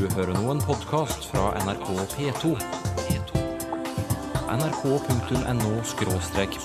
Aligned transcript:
Du 0.00 0.06
hører 0.16 0.32
nå 0.32 0.46
en 0.48 0.62
podkast 0.64 1.26
fra 1.28 1.50
NRK 1.60 1.88
P2. 2.14 2.54
nrk.no 4.48 5.72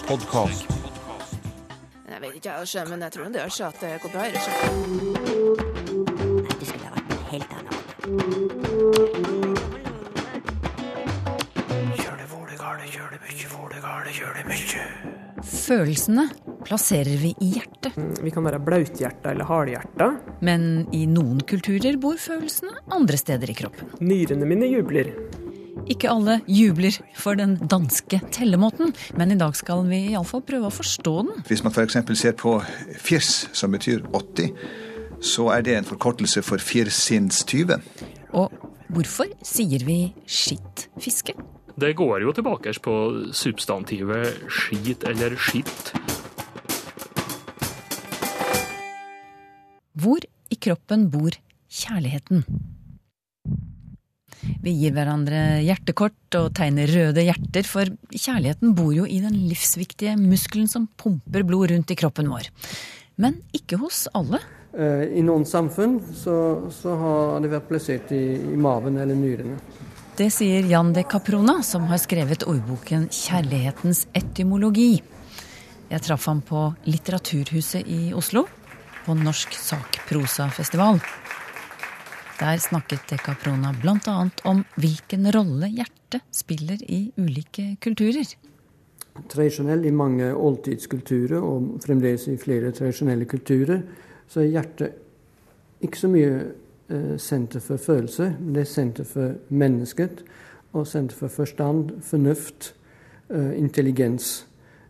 podkast. 0.07 0.63
Jeg 2.07 2.21
vet 2.21 2.35
ikke, 2.39 2.53
jeg, 2.63 2.87
men 2.87 3.03
jeg 3.03 3.11
tror 3.11 3.23
det 3.35 3.41
gjør 3.41 3.51
seg 3.57 3.67
at 3.67 3.77
det 3.83 3.91
går 4.05 4.11
bra. 4.15 4.23
i 4.23 4.31
det, 4.31 4.39
sjø. 4.39 4.51
gjør 12.95 13.09
det 13.11 13.19
mye, 13.27 13.45
hvor 13.51 13.67
det 13.75 13.83
vært 13.83 14.15
gjør 14.15 14.31
det 14.39 14.45
mye. 14.47 14.79
Følelsene 15.43 16.29
plasserer 16.63 17.17
vi 17.19 17.35
i 17.41 17.57
hjertet. 17.57 17.74
Vi 17.95 18.31
kan 18.33 18.45
være 18.45 18.59
blauthjerta 18.63 19.31
eller 19.31 19.47
hardhjerta. 19.49 20.09
Men 20.45 20.85
i 20.95 21.05
noen 21.09 21.41
kulturer 21.47 21.97
bor 22.01 22.19
følelsene 22.19 22.75
andre 22.95 23.19
steder 23.19 23.51
i 23.51 23.57
kroppen. 23.57 23.91
Nyrene 24.03 24.47
mine 24.49 24.69
jubler. 24.71 25.11
Ikke 25.91 26.09
alle 26.09 26.39
jubler 26.49 26.95
for 27.19 27.37
den 27.37 27.57
danske 27.69 28.19
tellemåten, 28.33 28.93
men 29.19 29.33
i 29.35 29.37
dag 29.39 29.55
skal 29.57 29.83
vi 29.89 30.01
iallfall 30.13 30.41
prøve 30.47 30.71
å 30.71 30.73
forstå 30.73 31.15
den. 31.27 31.43
Hvis 31.49 31.63
man 31.65 31.75
f.eks. 31.75 31.99
ser 32.17 32.37
på 32.39 32.57
fjers, 32.97 33.45
som 33.53 33.75
betyr 33.75 34.05
80, 34.15 34.55
så 35.25 35.49
er 35.53 35.65
det 35.67 35.75
en 35.77 35.87
forkortelse 35.87 36.41
for 36.45 36.63
firsinnstyve. 36.63 37.79
Og 38.35 38.55
hvorfor 38.95 39.29
sier 39.45 39.85
vi 39.85 39.99
skittfiske? 40.25 41.35
Det 41.75 41.91
går 41.99 42.23
jo 42.23 42.31
tilbake 42.31 42.71
på 42.79 42.95
substantivet 43.35 44.47
skit 44.47 45.03
eller 45.03 45.35
skitt. 45.35 45.91
Hvor 50.05 50.21
i 50.53 50.55
kroppen 50.61 51.07
bor 51.09 51.33
kjærligheten? 51.65 52.43
Vi 54.61 54.73
gir 54.77 54.93
hverandre 54.93 55.63
hjertekort 55.65 56.37
og 56.37 56.51
tegner 56.53 56.91
røde 56.91 57.23
hjerter, 57.25 57.65
for 57.65 57.89
kjærligheten 58.13 58.75
bor 58.77 58.91
jo 58.93 59.07
i 59.09 59.17
den 59.23 59.33
livsviktige 59.49 60.13
muskelen 60.19 60.69
som 60.69 60.85
pumper 61.01 61.45
blod 61.47 61.71
rundt 61.73 61.93
i 61.93 61.97
kroppen 61.97 62.29
vår. 62.29 62.51
Men 63.17 63.39
ikke 63.57 63.79
hos 63.81 64.03
alle. 64.13 64.43
Eh, 64.77 65.17
I 65.17 65.23
noen 65.25 65.47
samfunn 65.49 65.97
så, 66.13 66.37
så 66.69 66.93
har 67.01 67.41
det 67.41 67.49
vært 67.55 67.69
plassert 67.71 68.13
i, 68.13 68.23
i 68.37 68.59
maven 68.59 68.99
eller 69.01 69.17
nyrene. 69.17 69.57
Det 70.19 70.29
sier 70.31 70.67
Jan 70.69 70.93
de 70.93 71.01
Caprona, 71.09 71.57
som 71.65 71.89
har 71.89 71.99
skrevet 72.03 72.45
ordboken 72.47 73.09
'Kjærlighetens 73.09 74.05
etymologi'. 74.13 75.01
Jeg 75.89 76.05
traff 76.05 76.29
ham 76.29 76.45
på 76.45 76.67
Litteraturhuset 76.85 77.87
i 77.87 78.13
Oslo, 78.13 78.45
på 79.05 79.13
Norsk 79.13 79.53
sakprosafestival. 80.05 80.99
Der 82.39 82.57
snakket 82.57 82.99
de 83.09 83.17
Caprona 83.17 83.73
bl.a. 83.81 84.29
om 84.43 84.63
hvilken 84.75 85.31
rolle 85.31 85.67
hjertet 85.67 86.21
spiller 86.31 86.77
i 86.91 87.11
ulike 87.17 87.77
kulturer. 87.81 88.25
Tradisjonell 89.31 89.85
i 89.85 89.91
mange 89.91 90.33
oldtidskulturer, 90.33 91.39
og 91.39 91.79
fremdeles 91.85 92.27
i 92.27 92.37
flere 92.37 92.71
tradisjonelle 92.71 93.25
kulturer, 93.25 93.81
så 94.27 94.41
er 94.41 94.51
hjertet 94.51 94.91
ikke 95.81 95.99
så 95.99 96.09
mye 96.11 96.33
eh, 96.89 97.15
senter 97.17 97.63
for 97.63 97.77
følelser, 97.77 98.35
men 98.39 98.53
det 98.53 98.65
er 98.65 98.73
senter 98.73 99.07
for 99.07 99.37
mennesket. 99.49 100.25
Og 100.73 100.87
senter 100.87 101.15
for 101.15 101.31
forstand, 101.31 102.01
fornuft, 102.03 102.73
eh, 103.29 103.55
intelligens. 103.57 104.45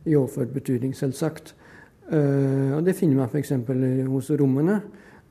I 0.05 0.15
overført 0.15 0.53
betydning, 0.53 0.95
selvsagt. 0.97 1.53
Eh, 2.11 2.73
og 2.73 2.85
det 2.85 2.95
finner 2.97 3.21
man 3.21 3.29
f.eks. 3.29 3.53
hos 4.09 4.31
romerne, 4.39 4.81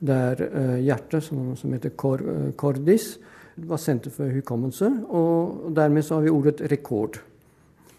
der 0.07 0.41
eh, 0.45 0.79
hjertet, 0.85 1.23
som, 1.23 1.55
som 1.59 1.73
heter 1.75 1.89
kor, 1.97 2.21
eh, 2.21 2.51
cordis, 2.59 3.15
var 3.57 3.79
senter 3.79 4.11
for 4.11 4.27
hukommelse. 4.35 4.89
Og 5.09 5.71
dermed 5.75 6.03
så 6.03 6.17
har 6.17 6.25
vi 6.25 6.33
ordet 6.33 6.61
rekord. 6.71 7.21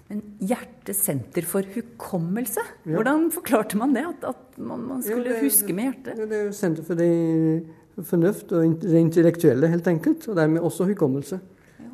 Men 0.08 0.20
hjertesenter 0.38 1.42
for 1.48 1.66
hukommelse? 1.74 2.62
Ja. 2.86 2.92
Hvordan 2.98 3.30
forklarte 3.34 3.78
man 3.80 3.94
det? 3.96 4.04
At, 4.06 4.28
at 4.34 4.58
man, 4.58 4.84
man 4.86 5.02
skulle 5.02 5.24
Jo, 5.24 5.32
det- 5.32 5.42
huske 5.48 5.72
med 5.74 5.88
hjertet? 5.90 6.18
Ja, 6.20 6.26
Det 6.30 6.36
er 6.40 6.44
jo 6.46 6.52
senter 6.52 6.84
for 6.86 6.94
det 7.00 8.06
fornuft 8.06 8.52
og 8.52 8.76
det 8.84 9.00
intellektuelle, 9.00 9.68
helt 9.72 9.86
enkelt. 9.88 10.28
Og 10.28 10.36
dermed 10.36 10.60
også 10.60 10.84
hukommelse. 10.92 11.40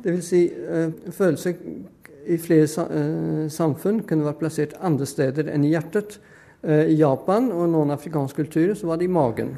Det 0.03 0.11
vil 0.11 0.21
si, 0.23 0.43
eh, 0.51 0.91
følelser 1.15 1.55
i 2.27 2.37
flere 2.39 2.67
sa, 2.67 2.85
samfunn 3.51 4.03
kunne 4.07 4.23
vært 4.27 4.39
plassert 4.39 4.73
andre 4.79 5.05
steder 5.07 5.49
enn 5.51 5.63
i 5.67 5.71
hjertet. 5.73 6.19
I 6.63 6.95
Japan 6.95 7.49
og 7.51 7.65
noen 7.73 7.91
afrikanske 7.91 8.37
kulturer 8.45 8.77
så 8.79 8.87
var 8.87 8.95
det 9.01 9.09
i 9.09 9.11
magen. 9.11 9.49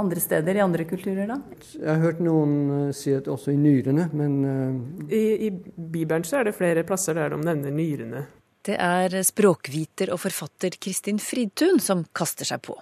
Andre 0.00 0.20
steder 0.20 0.56
i 0.56 0.62
andre 0.64 0.84
kulturer, 0.88 1.26
da? 1.28 1.38
Jeg 1.76 1.88
har 1.88 2.00
hørt 2.00 2.20
noen 2.24 2.52
eh, 2.88 2.92
si 2.96 3.12
at 3.12 3.28
også 3.28 3.52
i 3.52 3.58
nyrene, 3.60 4.08
men 4.16 4.38
uh... 4.44 5.10
I, 5.12 5.48
I 5.48 5.50
Bibelen 5.52 6.24
så 6.24 6.40
er 6.40 6.48
det 6.48 6.56
flere 6.56 6.86
plasser 6.88 7.18
der 7.18 7.34
de 7.34 7.42
nevner 7.42 7.74
nyrene. 7.76 8.22
Det 8.62 8.76
er 8.78 9.16
språkviter 9.26 10.12
og 10.14 10.20
forfatter 10.22 10.76
Kristin 10.78 11.16
Fridtun 11.18 11.80
som 11.82 12.04
kaster 12.14 12.46
seg 12.46 12.60
på. 12.62 12.76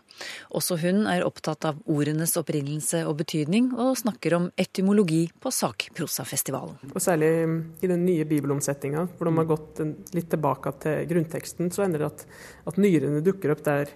Også 0.58 0.76
hun 0.82 1.06
er 1.08 1.24
opptatt 1.24 1.64
av 1.70 1.78
ordenes 1.88 2.36
opprinnelse 2.36 3.00
og 3.08 3.16
betydning, 3.22 3.70
og 3.72 3.96
snakker 3.96 4.36
om 4.36 4.50
etymologi 4.60 5.22
på 5.40 5.52
Sakprosafestivalen. 5.56 6.92
Og 6.92 7.00
særlig 7.00 7.32
mm, 7.48 7.56
i 7.80 7.90
den 7.90 8.04
nye 8.04 8.28
bibelomsetninga, 8.28 9.06
hvor 9.16 9.30
de 9.30 9.34
har 9.40 9.48
gått 9.48 9.80
litt 10.18 10.28
tilbake 10.36 10.74
til 10.84 11.08
grunnteksten, 11.14 11.72
så 11.72 11.86
ender 11.86 12.04
det 12.04 12.10
at, 12.12 12.26
at 12.68 12.80
nyrene 12.84 13.24
dukker 13.24 13.56
opp 13.56 13.64
der 13.64 13.88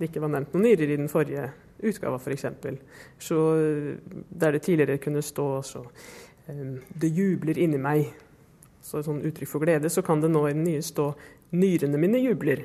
det 0.00 0.08
ikke 0.08 0.22
var 0.24 0.34
nevnt 0.36 0.54
noen 0.54 0.68
nyrer 0.68 0.92
i 0.92 1.00
den 1.00 1.10
forrige 1.12 1.50
utgava, 1.82 2.18
f.eks. 2.18 2.44
Så 3.18 3.38
eh, 3.56 3.94
der 4.40 4.52
det 4.52 4.62
tidligere 4.62 4.98
kunne 4.98 5.22
stå 5.22 5.62
så, 5.62 5.84
eh, 6.48 6.78
Det 7.00 7.10
jubler 7.16 7.58
inni 7.58 7.78
meg. 7.78 8.12
Så 8.82 8.98
et 8.98 9.04
sånn 9.06 9.22
uttrykk 9.22 9.48
for 9.48 9.60
glede. 9.60 9.90
Så 9.90 10.02
kan 10.02 10.20
det 10.20 10.30
nå 10.30 10.46
i 10.48 10.52
den 10.52 10.64
nye 10.64 10.80
stå 10.82 11.14
'Nyrene 11.52 11.98
mine 11.98 12.18
jubler'. 12.22 12.64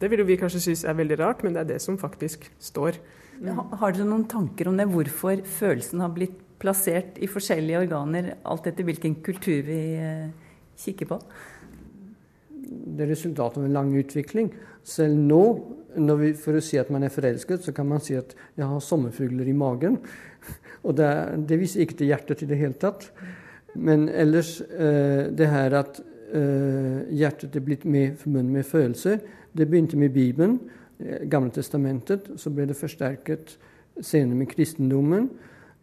Det 0.00 0.08
vil 0.10 0.18
jo 0.20 0.24
vi 0.24 0.36
kanskje 0.36 0.60
synes 0.60 0.84
er 0.84 0.94
veldig 0.94 1.18
rart, 1.18 1.42
men 1.44 1.52
det 1.52 1.60
er 1.60 1.64
det 1.74 1.80
som 1.82 1.98
faktisk 1.98 2.50
står. 2.58 2.96
Ha- 3.44 3.76
Har 3.76 3.92
dere 3.92 4.04
noen 4.06 4.24
tanker 4.28 4.68
om 4.68 4.76
det, 4.76 4.86
hvorfor 4.88 5.42
følelsen 5.44 6.00
har 6.00 6.08
blitt 6.08 6.38
plassert 6.58 7.18
i 7.18 7.26
forskjellige 7.26 7.80
organer, 7.88 8.34
alt 8.44 8.66
etter 8.66 8.84
hvilken 8.84 9.14
kultur 9.22 9.62
vi 9.62 9.94
eh, 9.96 10.30
kikker 10.78 11.06
på? 11.06 11.18
Det 12.68 13.04
er 13.04 13.12
resultatet 13.12 13.60
av 13.60 13.66
en 13.66 13.76
lang 13.76 13.92
utvikling. 13.98 14.50
Selv 14.86 15.18
nå, 15.18 15.42
vi, 16.20 16.32
for 16.38 16.56
å 16.56 16.62
si 16.64 16.78
at 16.80 16.90
man 16.92 17.04
er 17.06 17.12
forelsket, 17.12 17.64
så 17.64 17.74
kan 17.76 17.88
man 17.88 18.00
si 18.00 18.14
at 18.16 18.34
'jeg 18.56 18.66
har 18.66 18.80
sommerfugler 18.80 19.48
i 19.48 19.56
magen'. 19.56 19.98
Og 20.86 20.96
det, 20.96 21.10
det 21.48 21.60
viser 21.60 21.80
ikke 21.80 21.98
til 21.98 22.10
hjertet 22.12 22.42
i 22.42 22.46
det 22.46 22.58
hele 22.58 22.72
tatt. 22.72 23.10
Men 23.74 24.08
ellers, 24.08 24.60
eh, 24.60 25.30
det 25.30 25.46
her 25.46 25.74
at 25.78 26.00
eh, 26.32 27.06
hjertet 27.10 27.56
er 27.56 27.64
blitt 27.64 27.84
mer 27.84 28.14
forbundet 28.18 28.52
med 28.52 28.66
følelser, 28.66 29.20
det 29.52 29.68
begynte 29.68 29.98
med 29.98 30.12
Bibelen, 30.14 30.58
eh, 30.98 31.26
Gamle 31.28 31.50
testamentet, 31.50 32.32
så 32.36 32.50
ble 32.50 32.66
det 32.66 32.78
forsterket 32.78 33.56
senere 34.00 34.38
med 34.42 34.50
kristendommen, 34.50 35.30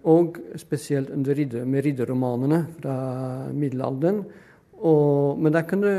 og 0.08 0.38
spesielt 0.56 1.10
under 1.10 1.36
ridder, 1.36 1.66
med 1.66 1.84
ridderromanene 1.84 2.66
fra 2.80 2.98
middelalderen. 3.54 4.24
Og, 4.78 5.40
men 5.42 5.56
kunne, 5.66 5.94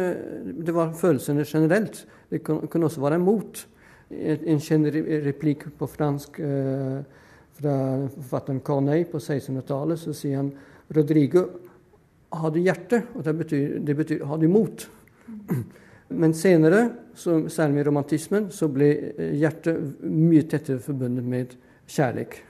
det 0.64 0.74
var 0.74 0.94
følelsene 0.94 1.44
generelt. 1.46 2.06
Det 2.30 2.42
kunne, 2.44 2.84
også 2.84 3.00
være 3.02 3.18
mot. 3.18 3.66
En 4.10 4.44
en 4.46 4.60
kjent 4.60 4.88
replikk 5.26 5.66
på 5.78 5.86
fransk 5.86 6.38
eh, 6.40 7.00
fra 7.58 7.74
forfatteren 8.14 8.60
Corneille 8.64 9.08
på 9.10 9.18
1600-tallet, 9.18 9.98
så 9.98 10.14
sier 10.14 10.38
han 10.38 10.52
Rodrigo, 10.94 11.42
har 12.32 12.52
du 12.54 12.60
hjerte? 12.60 13.02
Og 13.16 13.24
det 13.24 13.34
betyr, 13.36 13.78
det 13.84 13.96
betyr 13.96 14.24
har 14.24 14.38
du 14.38 14.48
mot? 14.48 14.88
Men 16.08 16.34
senere, 16.34 16.90
så, 17.14 17.42
særlig 17.48 17.74
med 17.74 17.86
romantismen, 17.86 18.50
så 18.54 18.68
ble 18.72 18.92
eh, 19.16 19.34
hjertet 19.40 20.04
mye 20.06 20.46
tettere 20.48 20.80
forbundet 20.80 21.24
med 21.24 21.56
kjærlighet. 21.88 22.47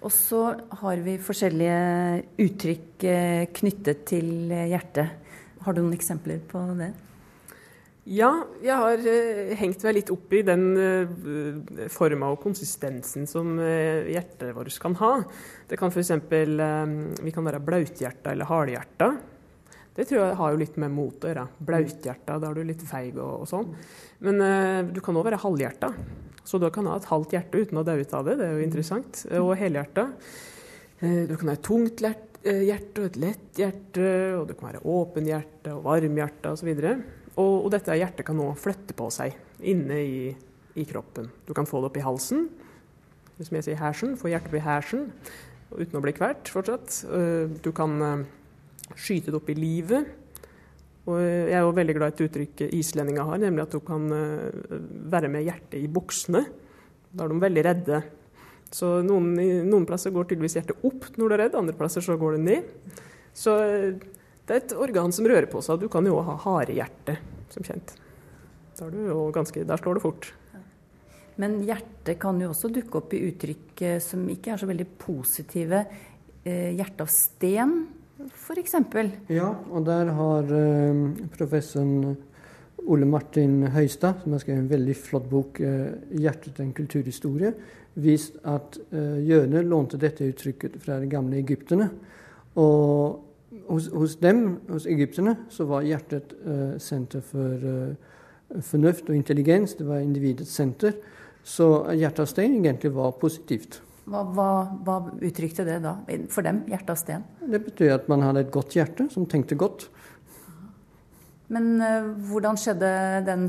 Og 0.00 0.12
så 0.14 0.40
har 0.80 1.00
vi 1.04 1.18
forskjellige 1.20 2.40
uttrykk 2.40 3.04
eh, 3.04 3.44
knyttet 3.52 4.06
til 4.08 4.48
eh, 4.48 4.70
hjertet. 4.72 5.16
Har 5.60 5.76
du 5.76 5.82
noen 5.82 5.96
eksempler 5.96 6.40
på 6.48 6.62
det? 6.78 6.88
Ja, 8.08 8.30
jeg 8.64 8.78
har 8.80 9.04
eh, 9.12 9.50
hengt 9.60 9.84
meg 9.84 9.98
litt 9.98 10.12
opp 10.14 10.32
i 10.32 10.40
den 10.46 10.64
forma 11.92 12.30
og 12.32 12.40
konsistensen 12.40 13.28
som 13.28 13.60
hjertet 13.60 14.54
vårt 14.56 14.80
kan 14.80 14.96
ha. 15.02 15.12
Det 15.68 15.76
kan 15.78 15.92
f.eks. 15.92 16.14
Vi 17.20 17.34
kan 17.36 17.50
være 17.50 17.60
blauthjerta 17.68 18.32
eller 18.32 18.48
hardhjerta. 18.48 19.10
Det 20.00 20.08
tror 20.08 20.22
jeg 20.22 20.40
har 20.40 20.54
jo 20.54 20.62
litt 20.62 20.80
med 20.80 20.96
mot 20.96 21.26
å 21.26 21.28
gjøre. 21.28 21.44
Blauthjerta, 21.68 22.40
da 22.40 22.48
er 22.48 22.56
du 22.56 22.64
litt 22.64 22.88
feig 22.88 23.20
og, 23.20 23.44
og 23.44 23.52
sånn. 23.52 23.68
Men 24.24 24.40
du 24.94 25.04
kan 25.04 25.18
òg 25.20 25.28
være 25.28 25.44
halvhjerta. 25.44 25.92
Så 26.50 26.58
du 26.58 26.66
kan 26.74 26.88
ha 26.90 26.96
et 26.98 27.06
halvt 27.06 27.34
hjerte 27.36 27.60
uten 27.62 27.78
å 27.78 27.84
dø 27.86 27.94
ut 28.00 28.14
av 28.18 28.26
det. 28.26 28.34
Det 28.40 28.46
er 28.48 28.56
jo 28.58 28.64
interessant. 28.66 29.20
Eh, 29.30 29.38
Og 29.38 29.52
helhjerta. 29.60 30.08
Eh, 31.00 31.26
Du 31.28 31.36
kan 31.36 31.48
ha 31.52 31.54
et 31.54 31.62
tungt 31.62 32.02
eh, 32.02 32.62
hjerte 32.66 33.04
og 33.04 33.06
et 33.06 33.18
lett 33.22 33.60
hjerte, 33.60 34.06
og 34.40 34.48
du 34.48 34.54
kan 34.54 34.72
være 34.72 34.82
åpen 34.82 35.28
hjerte 35.28 35.76
og 35.76 35.84
varmhjerte 35.84 36.50
osv. 36.50 36.70
Og, 37.36 37.54
og 37.64 37.70
dette 37.70 37.94
hjertet 37.94 38.26
kan 38.26 38.36
nå 38.36 38.48
flytte 38.58 38.96
på 38.98 39.06
seg 39.14 39.36
inne 39.62 40.00
i, 40.02 40.34
i 40.74 40.84
kroppen. 40.88 41.30
Du 41.46 41.54
kan 41.54 41.68
få 41.68 41.80
det 41.80 41.92
opp 41.92 42.00
i 42.00 42.04
halsen, 42.04 42.48
som 43.40 43.56
jeg 43.56 43.64
sier 43.70 43.78
hersen, 43.80 44.16
få 44.20 44.28
hjertet 44.32 44.50
opp 44.50 44.58
i 44.58 44.64
hersen. 44.66 45.12
uten 45.70 46.00
å 46.00 46.02
bli 46.02 46.12
kvalt 46.12 46.50
fortsatt. 46.50 47.04
Eh, 47.14 47.46
Du 47.62 47.70
kan 47.72 48.26
skyte 48.96 49.30
det 49.30 49.38
opp 49.38 49.48
i 49.50 49.54
livet. 49.54 50.08
Og 51.08 51.16
jeg 51.20 51.56
er 51.56 51.64
jo 51.64 51.74
veldig 51.76 51.96
glad 51.96 52.12
i 52.12 52.14
et 52.14 52.22
uttrykk 52.26 52.62
islendinga 52.76 53.24
har, 53.24 53.40
nemlig 53.40 53.64
at 53.64 53.74
du 53.74 53.80
kan 53.84 54.04
eh, 54.12 54.72
være 55.12 55.30
med 55.32 55.46
hjertet 55.46 55.78
i 55.80 55.88
buksene. 55.90 56.42
Da 57.10 57.24
er 57.24 57.32
de 57.32 57.44
veldig 57.44 57.64
redde. 57.66 58.00
Så 58.70 59.00
noen, 59.02 59.32
noen 59.66 59.86
plasser 59.88 60.12
går 60.14 60.28
tydeligvis 60.30 60.58
hjertet 60.60 60.84
opp 60.86 61.08
når 61.16 61.24
du 61.24 61.34
er 61.34 61.42
redd, 61.46 61.56
andre 61.58 61.76
plasser 61.78 62.04
så 62.04 62.18
går 62.20 62.36
det 62.36 62.42
ned. 62.44 62.98
Så 63.34 63.56
eh, 63.64 63.96
det 64.44 64.56
er 64.56 64.60
et 64.60 64.76
organ 64.76 65.14
som 65.14 65.26
rører 65.30 65.48
på 65.50 65.62
seg. 65.64 65.80
Du 65.80 65.88
kan 65.90 66.06
jo 66.06 66.20
ha 66.26 66.36
harehjerte, 66.44 67.16
som 67.54 67.66
kjent. 67.66 67.96
Er 68.80 68.94
jo 69.10 69.26
ganske, 69.34 69.64
der 69.68 69.80
slår 69.80 69.98
det 69.98 70.04
fort. 70.04 70.30
Men 71.40 71.58
hjertet 71.64 72.20
kan 72.20 72.38
jo 72.40 72.52
også 72.52 72.70
dukke 72.72 73.00
opp 73.00 73.12
i 73.16 73.24
uttrykk 73.30 73.82
eh, 73.88 73.98
som 74.04 74.28
ikke 74.28 74.52
er 74.52 74.60
så 74.60 74.68
veldig 74.68 74.88
positive. 75.00 75.84
Hjerte 76.40 77.04
av 77.04 77.10
sten, 77.12 77.74
f.eks. 78.28 78.74
Ja, 79.30 79.54
og 79.70 79.86
der 79.86 80.12
har 80.16 80.52
eh, 80.56 81.04
professoren 81.36 82.16
Ole 82.86 83.06
Martin 83.06 83.62
Høistad, 83.72 84.22
som 84.22 84.32
har 84.32 84.42
skrevet 84.42 84.64
en 84.64 84.70
veldig 84.70 84.96
flott 84.96 85.28
bok, 85.30 85.60
eh, 85.60 85.92
'Hjertet 86.10 86.60
en 86.60 86.72
kulturhistorie', 86.72 87.54
vist 87.94 88.36
at 88.44 88.78
eh, 88.92 89.28
jødene 89.28 89.62
lånte 89.62 89.98
dette 89.98 90.24
uttrykket 90.24 90.78
fra 90.82 91.00
de 91.00 91.08
gamle 91.10 91.36
egypterne. 91.38 91.90
Og 92.54 93.20
hos, 93.68 93.88
hos 93.92 94.16
dem, 94.16 94.60
hos 94.68 94.86
egypterne, 94.86 95.36
så 95.48 95.64
var 95.64 95.86
hjertet 95.86 96.34
eh, 96.46 96.78
senter 96.78 97.20
for 97.20 97.70
eh, 97.72 98.60
fornuft 98.60 99.10
og 99.10 99.16
intelligens. 99.16 99.74
Det 99.74 99.86
var 99.86 99.98
individets 99.98 100.50
senter. 100.50 100.92
Så 101.44 101.70
hjertet 101.94 102.26
av 102.26 102.30
stein 102.30 102.58
egentlig 102.58 102.94
var 102.94 103.14
positivt. 103.20 103.82
Hva, 104.10 104.24
hva, 104.34 104.48
hva 104.82 104.96
uttrykte 105.22 105.62
det 105.66 105.78
da 105.84 105.94
for 106.32 106.42
dem? 106.46 106.64
Hjerte 106.70 106.94
av 106.94 106.98
sten? 106.98 107.26
Det 107.46 107.60
betyr 107.62 107.94
at 107.94 108.08
man 108.10 108.24
hadde 108.26 108.42
et 108.42 108.54
godt 108.54 108.74
hjerte 108.74 109.06
som 109.12 109.28
tenkte 109.30 109.58
godt. 109.58 109.86
Men 111.50 111.76
uh, 111.78 112.10
hvordan 112.30 112.58
skjedde 112.58 112.90
den 113.26 113.46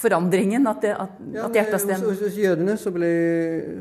forandringen? 0.00 0.68
At, 0.68 0.82
det, 0.84 0.92
at, 0.96 1.16
Ja, 1.32 1.46
at 1.48 1.56
hjertet 1.56 1.78
av 1.78 1.84
sten 1.86 2.04
hos, 2.04 2.20
hos 2.26 2.36
jødene 2.40 2.76
så, 2.80 2.92
ble, 2.92 3.10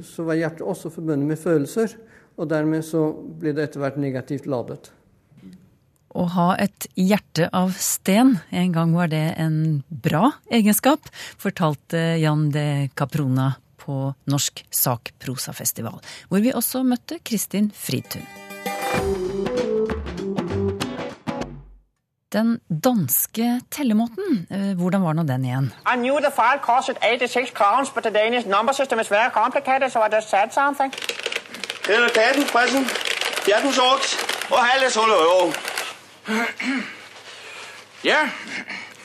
så 0.08 0.24
var 0.28 0.40
hjertet 0.40 0.64
også 0.68 0.92
forbundet 0.94 1.34
med 1.34 1.42
følelser. 1.42 1.98
Og 2.40 2.48
dermed 2.48 2.88
så 2.88 3.10
ble 3.40 3.52
det 3.56 3.68
etter 3.68 3.84
hvert 3.84 4.00
negativt 4.00 4.48
ladet. 4.48 4.94
Å 6.10 6.24
ha 6.34 6.50
et 6.58 6.88
hjerte 6.98 7.52
av 7.54 7.76
sten, 7.78 8.38
en 8.50 8.72
gang 8.74 8.96
var 8.96 9.12
det 9.12 9.26
en 9.38 9.82
bra 9.92 10.32
egenskap, 10.48 11.12
fortalte 11.38 12.16
Jan 12.24 12.48
de 12.56 12.88
Caprona 12.98 13.52
på 13.90 14.14
Norsk 14.30 14.62
sakprosafestival, 14.72 15.98
hvor 16.30 16.46
vi 16.46 16.54
også 16.54 16.84
møtte 16.86 17.18
Kristin 17.26 17.72
Fridtun. 17.74 18.28
Den 22.30 22.60
danske 22.70 23.62
tellemåten, 23.74 24.46
eh, 24.52 24.74
hvordan 24.78 25.02
var 25.02 25.14
nå 25.18 25.24
den 25.26 25.46
igjen? 25.46 25.72
I 25.90 25.96
knew 25.98 26.20
the 26.22 26.30
file 26.30 26.62
costed 26.62 26.96
86 27.02 27.50
crowns, 27.58 27.90
but 27.90 28.04
the 28.04 28.14
Danish 28.14 28.46
number 28.48 28.74
system 28.74 29.00
is 29.00 29.10
very 29.10 29.32
complicated, 29.34 29.90
so 29.90 30.00
I 30.06 30.10
just 30.16 30.30
said 30.30 30.54
something. 30.54 30.94
Her 31.88 32.10
katten, 32.14 32.46
pressen. 32.54 32.86
Fjertens 33.46 33.78
oks. 33.78 34.14
Og 34.52 34.60
halve 34.66 34.90
solo 34.90 35.14
euro. 35.14 35.54
Yeah. 38.06 38.30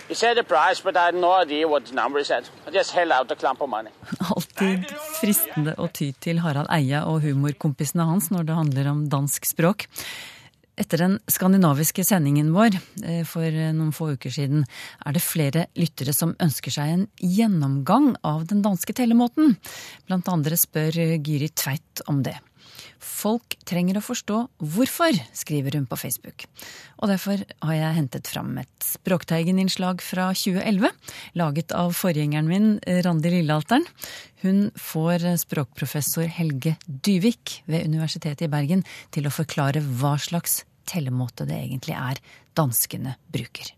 He 0.09 0.15
said 0.15 0.37
the 0.37 0.45
price, 0.45 0.83
but 0.85 0.97
I 0.97 1.07
had 1.07 1.15
no 1.15 1.33
idea 1.33 1.67
what 1.67 1.87
the 1.87 1.95
number 1.95 2.19
he 2.19 2.25
said. 2.25 2.45
I 2.67 2.71
just 2.71 2.93
held 2.93 3.11
out 3.11 3.31
a 3.31 3.35
clump 3.35 3.63
of 3.63 3.71
money. 3.71 3.91
Alltid 4.21 4.85
fristende 5.21 5.73
å 5.81 5.89
ty 5.89 6.11
til 6.21 6.43
Harald 6.45 6.69
Eia 6.69 7.07
og 7.09 7.25
humorkompisene 7.25 8.05
hans 8.05 8.29
når 8.35 8.45
det 8.51 8.59
handler 8.59 8.91
om 8.93 9.03
dansk 9.09 9.49
språk. 9.49 9.89
Etter 10.77 11.01
den 11.01 11.19
skandinaviske 11.31 12.05
sendingen 12.05 12.51
vår 12.53 12.77
eh, 13.07 13.23
for 13.29 13.47
noen 13.49 13.95
få 13.95 14.11
uker 14.19 14.33
siden, 14.35 14.67
er 15.07 15.15
det 15.15 15.23
flere 15.25 15.69
lyttere 15.79 16.13
som 16.13 16.35
ønsker 16.43 16.75
seg 16.75 16.91
en 16.91 17.05
gjennomgang 17.23 18.13
av 18.27 18.45
den 18.51 18.61
danske 18.65 18.93
tellemåten. 18.93 19.55
Blant 20.09 20.29
andre 20.29 20.59
spør 20.59 20.99
Gyri 21.17 21.49
Tveit 21.55 22.05
om 22.11 22.25
det. 22.27 22.37
Folk 23.03 23.57
trenger 23.69 23.99
å 23.99 24.05
forstå 24.05 24.39
hvorfor, 24.75 25.17
skriver 25.37 25.79
hun 25.79 25.87
på 25.89 25.99
Facebook. 26.01 26.47
Og 27.01 27.11
derfor 27.13 27.41
har 27.65 27.77
jeg 27.77 27.97
hentet 27.99 28.31
fram 28.31 28.53
et 28.61 28.71
Språkteigen-innslag 28.85 30.03
fra 30.05 30.31
2011, 30.37 30.91
laget 31.41 31.75
av 31.77 31.95
forgjengeren 31.97 32.51
min, 32.51 32.69
Randi 33.07 33.33
Lillealteren. 33.33 33.87
Hun 34.45 34.69
får 34.77 35.27
språkprofessor 35.45 36.29
Helge 36.37 36.77
Dyvik 36.87 37.61
ved 37.71 37.89
Universitetet 37.89 38.47
i 38.47 38.53
Bergen 38.53 38.85
til 39.15 39.29
å 39.29 39.35
forklare 39.35 39.83
hva 39.83 40.17
slags 40.21 40.63
tellemåte 40.89 41.47
det 41.49 41.59
egentlig 41.65 41.97
er 41.97 42.21
danskene 42.57 43.17
bruker. 43.33 43.73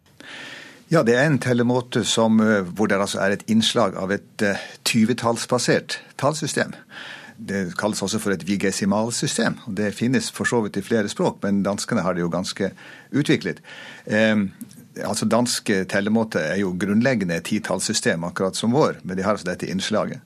Ja, 0.89 1.03
det 1.03 1.17
er 1.19 1.27
en 1.27 1.41
tellemåte 1.43 2.05
som, 2.07 2.39
eh, 2.41 2.63
hvor 2.63 2.87
det 2.87 3.01
altså 3.01 3.19
er 3.19 3.35
et 3.35 3.47
innslag 3.51 3.97
av 3.99 4.13
et 4.15 4.43
eh, 4.43 4.61
tyvetallsbasert 4.87 5.99
tallsystem. 6.17 6.75
Det 7.37 7.77
kalles 7.77 8.01
også 8.03 8.21
for 8.23 8.33
et 8.33 8.47
vigesimalsystem. 8.49 9.59
Det 9.69 9.93
finnes 9.95 10.31
for 10.33 10.49
så 10.49 10.63
vidt 10.65 10.79
i 10.81 10.85
flere 10.85 11.09
språk, 11.13 11.43
men 11.43 11.63
danskene 11.67 12.05
har 12.05 12.17
det 12.17 12.25
jo 12.25 12.33
ganske 12.33 12.71
utviklet. 13.13 13.61
Eh, 14.07 14.47
altså 15.05 15.29
Danske 15.29 15.85
tellemåte 15.91 16.41
er 16.41 16.63
jo 16.63 16.75
grunnleggende 16.81 17.37
et 17.37 17.49
titallssystem, 17.51 18.25
akkurat 18.25 18.57
som 18.57 18.73
vår, 18.73 19.03
men 19.05 19.19
de 19.19 19.27
har 19.27 19.37
altså 19.37 19.51
dette 19.51 19.69
innslaget. 19.69 20.25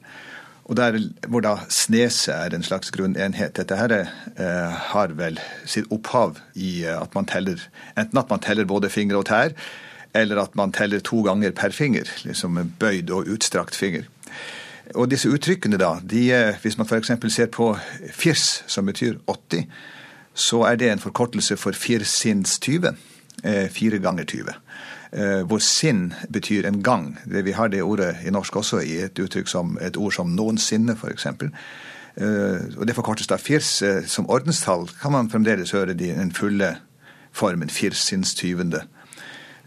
Og 0.70 0.76
der, 0.78 1.00
Hvor 1.26 1.42
da 1.42 1.56
sneset 1.68 2.34
er 2.34 2.54
en 2.54 2.62
slags 2.62 2.92
grunnenhet. 2.94 3.56
Dette 3.56 3.76
her 3.76 3.90
eh, 3.90 4.70
har 4.70 5.14
vel 5.18 5.40
sitt 5.66 5.90
opphav 5.90 6.38
i 6.54 6.84
eh, 6.84 6.94
at 6.94 7.14
man 7.14 7.26
teller 7.26 7.58
enten 7.98 8.18
at 8.18 8.30
man 8.30 8.38
teller 8.38 8.64
både 8.64 8.88
fingre 8.88 9.18
og 9.18 9.26
tær, 9.26 9.50
eller 10.14 10.38
at 10.42 10.54
man 10.54 10.72
teller 10.72 11.00
to 11.02 11.22
ganger 11.26 11.50
per 11.50 11.74
finger, 11.74 12.06
liksom 12.22 12.58
bøyd 12.78 13.10
og 13.10 13.26
utstrakt 13.26 13.74
finger. 13.74 14.06
Og 14.94 15.10
disse 15.10 15.30
uttrykkene, 15.30 15.78
da, 15.78 15.94
de, 16.02 16.24
eh, 16.34 16.56
hvis 16.62 16.78
man 16.78 16.86
f.eks. 16.86 17.12
ser 17.28 17.46
på 17.46 17.76
firs, 18.12 18.64
som 18.66 18.86
betyr 18.86 19.18
80, 19.26 19.66
så 20.34 20.62
er 20.66 20.76
det 20.76 20.90
en 20.90 21.02
forkortelse 21.02 21.56
for 21.56 21.72
firsinns 21.72 22.58
20. 22.58 22.96
Eh, 23.44 23.68
fire 23.70 23.98
ganger 23.98 24.24
20. 24.24 24.54
Eh, 25.12 25.42
hvor 25.46 25.58
sinn 25.58 26.12
betyr 26.32 26.66
en 26.66 26.82
gang. 26.82 27.18
Vi 27.26 27.52
har 27.52 27.68
det 27.68 27.82
ordet 27.82 28.16
i 28.26 28.30
norsk 28.30 28.56
også 28.56 28.80
i 28.80 28.98
et 29.04 29.18
uttrykk 29.18 29.48
som 29.48 29.78
et 29.80 29.96
ord 29.96 30.12
som 30.12 30.34
noensinne, 30.34 30.96
f.eks. 30.98 31.26
Og 32.76 32.86
det 32.86 32.94
forkortes 32.94 33.26
da 33.30 33.36
firs. 33.38 33.82
Som 34.06 34.30
ordenstall 34.30 34.88
kan 35.00 35.12
man 35.12 35.30
fremdeles 35.30 35.70
høre 35.70 35.94
den 35.94 36.32
fulle 36.32 36.76
formen, 37.32 37.70
firsinns 37.70 38.34
tyvende. 38.34 38.82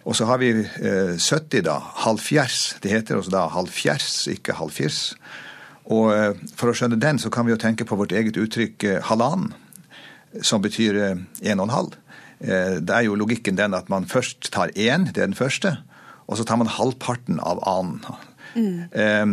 Og 0.03 0.15
så 0.17 0.27
har 0.27 0.41
vi 0.41 0.51
eh, 0.51 1.15
70, 1.15 1.63
da. 1.63 1.77
Halvfjerds. 2.03 2.75
Det 2.83 2.91
heter 2.91 3.19
også 3.19 3.31
da 3.31 3.45
halvfjerds, 3.53 4.27
ikke 4.33 4.57
halvfirs. 4.59 5.13
Og 5.91 6.11
eh, 6.11 6.31
for 6.59 6.71
å 6.71 6.75
skjønne 6.75 6.99
den, 6.99 7.19
så 7.19 7.31
kan 7.31 7.47
vi 7.47 7.53
jo 7.53 7.61
tenke 7.61 7.87
på 7.87 7.97
vårt 7.99 8.15
eget 8.15 8.39
uttrykk 8.39 8.87
eh, 8.89 8.99
halvannen, 9.07 9.53
som 10.43 10.63
betyr 10.63 10.99
eh, 10.99 11.23
en 11.51 11.63
og 11.63 11.69
en 11.69 11.75
halv. 11.77 11.97
Eh, 12.43 12.77
det 12.83 12.97
er 12.97 13.07
jo 13.07 13.17
logikken 13.19 13.59
den 13.59 13.75
at 13.77 13.91
man 13.91 14.07
først 14.09 14.51
tar 14.51 14.75
én, 14.75 15.07
det 15.11 15.23
er 15.23 15.31
den 15.31 15.39
første, 15.39 15.77
og 16.27 16.39
så 16.39 16.47
tar 16.47 16.59
man 16.59 16.71
halvparten 16.71 17.39
av 17.43 17.63
annen. 17.67 18.03
Eh, 18.53 19.25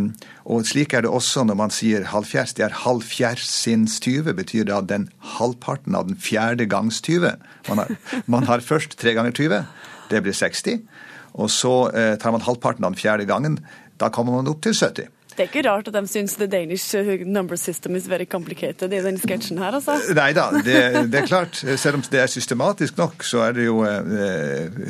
og 0.49 0.67
slik 0.67 0.95
er 0.97 1.05
det 1.05 1.13
også 1.13 1.43
når 1.45 1.59
man 1.59 1.75
sier 1.75 2.07
halvfjerds. 2.09 2.55
Det 2.57 2.65
er 2.67 2.79
halvfjerdsins 2.87 3.99
tyve, 4.03 4.35
betyr 4.39 4.71
da 4.71 4.81
den 4.87 5.11
halvparten 5.37 5.99
av 5.99 6.09
den 6.09 6.19
fjerde 6.19 6.67
gangs 6.71 7.03
tyve. 7.05 7.37
Man 7.69 7.99
man 8.27 8.47
har 8.49 8.63
først 8.65 8.99
tre 8.99 9.15
ganger 9.19 9.35
tyve, 9.37 9.65
det 10.11 10.23
blir 10.25 10.37
60. 10.37 10.83
Og 11.41 11.51
så 11.51 11.75
eh, 11.95 12.17
tar 12.19 12.35
man 12.35 12.45
halvparten 12.45 12.85
av 12.85 12.95
den 12.95 13.01
fjerde 13.01 13.29
gangen. 13.29 13.61
Da 14.01 14.11
kommer 14.13 14.39
man 14.39 14.51
opp 14.51 14.63
til 14.65 14.75
70. 14.75 15.11
Det 15.31 15.45
er 15.47 15.49
ikke 15.49 15.63
rart 15.65 15.87
at 15.89 15.95
de 15.95 16.09
syns 16.11 16.35
the 16.37 16.47
Danish 16.51 16.91
uh, 16.99 17.23
number 17.25 17.57
system 17.57 17.95
is 17.97 18.09
very 18.11 18.27
complicated 18.29 18.93
i 18.93 18.99
den 19.01 19.17
sketsjen 19.17 19.61
her, 19.63 19.73
altså. 19.79 19.95
Nei 20.17 20.33
da, 20.37 20.49
det, 20.53 20.75
det 21.13 21.21
er 21.23 21.29
klart. 21.29 21.61
Selv 21.81 22.01
om 22.01 22.05
det 22.13 22.21
er 22.21 22.29
systematisk 22.29 22.99
nok, 22.99 23.25
så 23.25 23.45
er 23.47 23.55
det 23.57 23.65
jo 23.65 23.79
eh, 23.87 24.83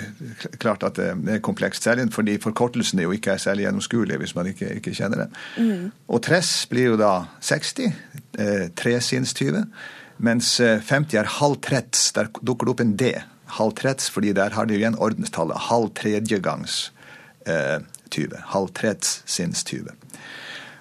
klart 0.58 0.82
at 0.88 0.96
det 0.98 1.36
er 1.36 1.44
komplekst. 1.44 1.84
Særlig 1.86 2.08
fordi 2.14 2.38
forkortelsene 2.42 3.04
jo 3.04 3.14
ikke 3.14 3.36
er 3.36 3.44
særlig 3.44 3.68
gjennomskuelige 3.68 4.24
hvis 4.24 4.34
man 4.34 4.50
ikke, 4.50 4.72
ikke 4.80 4.96
kjenner 4.96 5.26
det. 5.26 5.28
Mm. 5.60 5.86
Og 6.08 6.22
tress 6.24 6.64
blir 6.72 6.94
jo 6.94 6.98
da 6.98 7.12
60. 7.46 7.92
Eh, 8.40 8.66
tresinns-20. 8.80 9.64
Mens 10.24 10.54
eh, 10.60 10.80
50 10.82 11.20
er 11.20 11.34
halv 11.38 11.60
tretts, 11.62 12.12
Der 12.16 12.32
dukker 12.42 12.66
det 12.66 12.74
opp 12.74 12.82
en 12.84 12.96
D. 12.96 13.12
Halvtretts, 13.56 14.10
fordi 14.12 14.34
der 14.36 14.54
har 14.56 14.70
jo 14.70 14.78
igjen 14.78 14.98
ordenstallet. 14.98 15.68
Halv 15.70 15.90
tredjegangs 15.98 16.90
eh, 17.46 17.80
20. 18.10 18.44
Halvtretts 18.54 19.20
sinns 19.30 19.64
20 19.64 19.94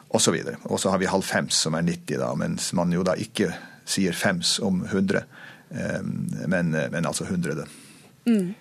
og 0.09 0.21
så 0.21 0.33
videre. 0.33 0.57
Og 0.65 0.79
så 0.81 0.89
har 0.89 1.01
vi 1.01 1.09
halvfems, 1.09 1.57
som 1.65 1.75
er 1.77 1.85
90, 1.85 2.17
da, 2.17 2.31
mens 2.37 2.71
man 2.77 2.93
jo 2.93 3.03
da 3.05 3.13
ikke 3.19 3.51
sier 3.89 4.15
fems 4.17 4.57
om 4.65 4.81
100, 4.87 5.21
eh, 5.69 6.01
men, 6.49 6.73
men 6.73 7.05
altså 7.05 7.27
hundrede. 7.29 7.67
Mm. 8.29 8.53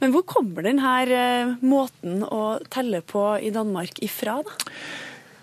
Men 0.00 0.12
hvor 0.14 0.24
kommer 0.28 0.64
denne 0.64 0.96
uh, 1.10 1.54
måten 1.66 2.22
å 2.24 2.58
telle 2.72 3.02
på 3.04 3.24
i 3.42 3.52
Danmark 3.52 4.00
ifra, 4.04 4.38
da? 4.46 4.74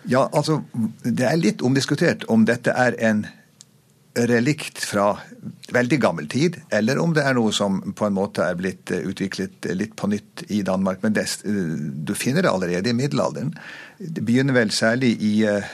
Ja, 0.07 0.23
altså, 0.31 0.61
det 1.03 1.25
er 1.27 1.39
litt 1.39 1.61
omdiskutert 1.65 2.23
om 2.31 2.45
dette 2.47 2.71
er 2.71 2.95
en 3.03 3.25
relikt 4.17 4.81
fra 4.81 5.11
veldig 5.71 6.01
gammel 6.01 6.27
tid, 6.27 6.55
eller 6.69 6.99
om 6.99 7.13
det 7.13 7.23
er 7.27 7.35
noe 7.37 7.51
som 7.55 7.79
på 7.95 8.07
en 8.07 8.15
måte 8.15 8.45
er 8.45 8.55
blitt 8.59 8.91
eh, 8.93 9.05
utviklet 9.09 9.67
litt 9.75 9.95
på 9.99 10.09
nytt 10.09 10.45
i 10.53 10.61
Danmark. 10.65 11.03
Men 11.03 11.15
det, 11.17 11.25
eh, 11.45 11.75
du 12.07 12.13
finner 12.15 12.45
det 12.45 12.51
allerede 12.51 12.89
i 12.89 12.97
middelalderen. 12.97 13.53
Det 13.97 14.23
begynner 14.25 14.55
vel 14.55 14.71
særlig 14.71 15.15
i 15.25 15.33
eh, 15.47 15.69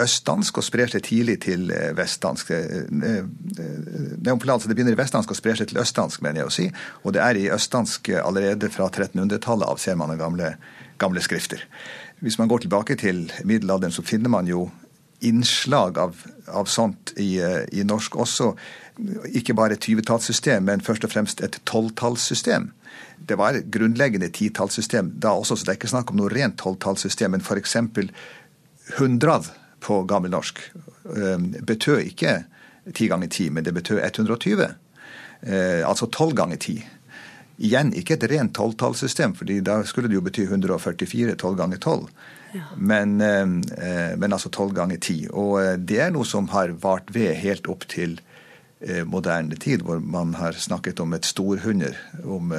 østdansk 0.00 0.60
og 0.60 0.66
sprer 0.66 0.92
seg 0.92 1.04
tidlig 1.06 1.40
til 1.46 1.70
vestdansk. 1.98 2.52
Altså 2.54 4.68
det 4.68 4.76
begynner 4.76 4.94
i 4.94 5.00
vestdansk 5.00 5.34
og 5.34 5.38
sprer 5.38 5.60
seg 5.60 5.70
til 5.70 5.82
østdansk, 5.82 6.22
mener 6.24 6.42
jeg 6.42 6.50
å 6.50 6.56
si. 6.56 6.68
Og 7.04 7.16
det 7.16 7.24
er 7.24 7.38
i 7.38 7.50
østdansk 7.54 8.12
allerede 8.20 8.70
fra 8.72 8.90
1300-tallet 8.90 9.68
av 9.68 9.82
ser 9.82 9.98
man 10.00 10.20
gamle, 10.20 10.54
gamle 11.02 11.24
skrifter. 11.24 11.64
Hvis 12.20 12.38
man 12.38 12.50
går 12.52 12.66
tilbake 12.66 12.96
til 13.00 13.26
middelalderen, 13.48 13.92
så 13.92 14.04
finner 14.04 14.32
man 14.32 14.48
jo 14.48 14.68
innslag 15.20 15.98
av, 15.98 16.16
av 16.46 16.64
sånt 16.64 17.12
i, 17.16 17.38
eh, 17.40 17.62
i, 17.72 17.84
norsk 17.84 18.16
også. 18.16 18.52
Ikke 19.36 19.54
bare 19.56 19.76
et 19.76 19.84
tyvetallssystem, 19.84 20.64
men 20.68 20.84
først 20.84 21.04
og 21.04 21.12
fremst 21.12 21.42
et 21.44 21.60
tolvtallssystem. 21.68 22.70
Det 23.28 23.36
var 23.38 23.56
et 23.56 23.68
grunnleggende 23.72 24.30
titallssystem 24.32 25.12
da 25.20 25.34
også, 25.36 25.56
så 25.56 25.66
det 25.66 25.74
er 25.74 25.80
ikke 25.80 25.92
snakk 25.92 26.12
om 26.12 26.20
noe 26.20 26.32
rent 26.32 26.58
tolvtallssystem. 26.60 27.36
Men 27.36 27.44
f.eks. 27.44 27.76
hundrad 28.98 29.50
på 29.80 30.02
gammelnorsk 30.08 30.62
eh, 31.16 31.50
betød 31.68 32.06
ikke 32.08 32.40
ti 32.96 33.10
ganger 33.10 33.28
ti, 33.28 33.50
men 33.50 33.64
det 33.64 33.76
betød 33.76 34.00
120. 34.02 34.66
Eh, 35.40 35.88
altså 35.88 36.08
tolv 36.12 36.34
ganger 36.36 36.60
ti. 36.60 36.80
Igjen 37.60 37.92
ikke 37.92 38.16
et 38.16 38.28
rent 38.32 38.54
tolvtallssystem, 38.56 39.34
fordi 39.36 39.60
da 39.64 39.82
skulle 39.84 40.08
det 40.08 40.16
jo 40.16 40.24
bety 40.24 40.46
144 40.48 41.36
tolv 41.40 41.60
ganger 41.60 41.80
tolv. 41.80 42.08
Men, 42.76 43.20
eh, 43.20 43.40
eh, 43.86 44.16
men, 44.16 44.32
altså 44.32 44.50
tolv 44.52 44.74
ganger 44.74 45.00
ti. 45.02 45.22
Og 45.30 45.60
eh, 45.62 45.76
det 45.76 46.00
er 46.06 46.12
noe 46.14 46.26
som 46.28 46.48
har 46.54 46.74
vart 46.82 47.10
ved 47.14 47.34
helt 47.44 47.70
opp 47.70 47.88
til 47.90 48.20
moderne 49.04 49.58
tid, 49.60 49.82
hvor 49.84 49.98
man 50.00 50.30
har 50.38 50.56
snakket 50.56 51.02
om 51.04 51.10
et 51.12 51.26
storhunder, 51.28 51.98
om, 52.24 52.54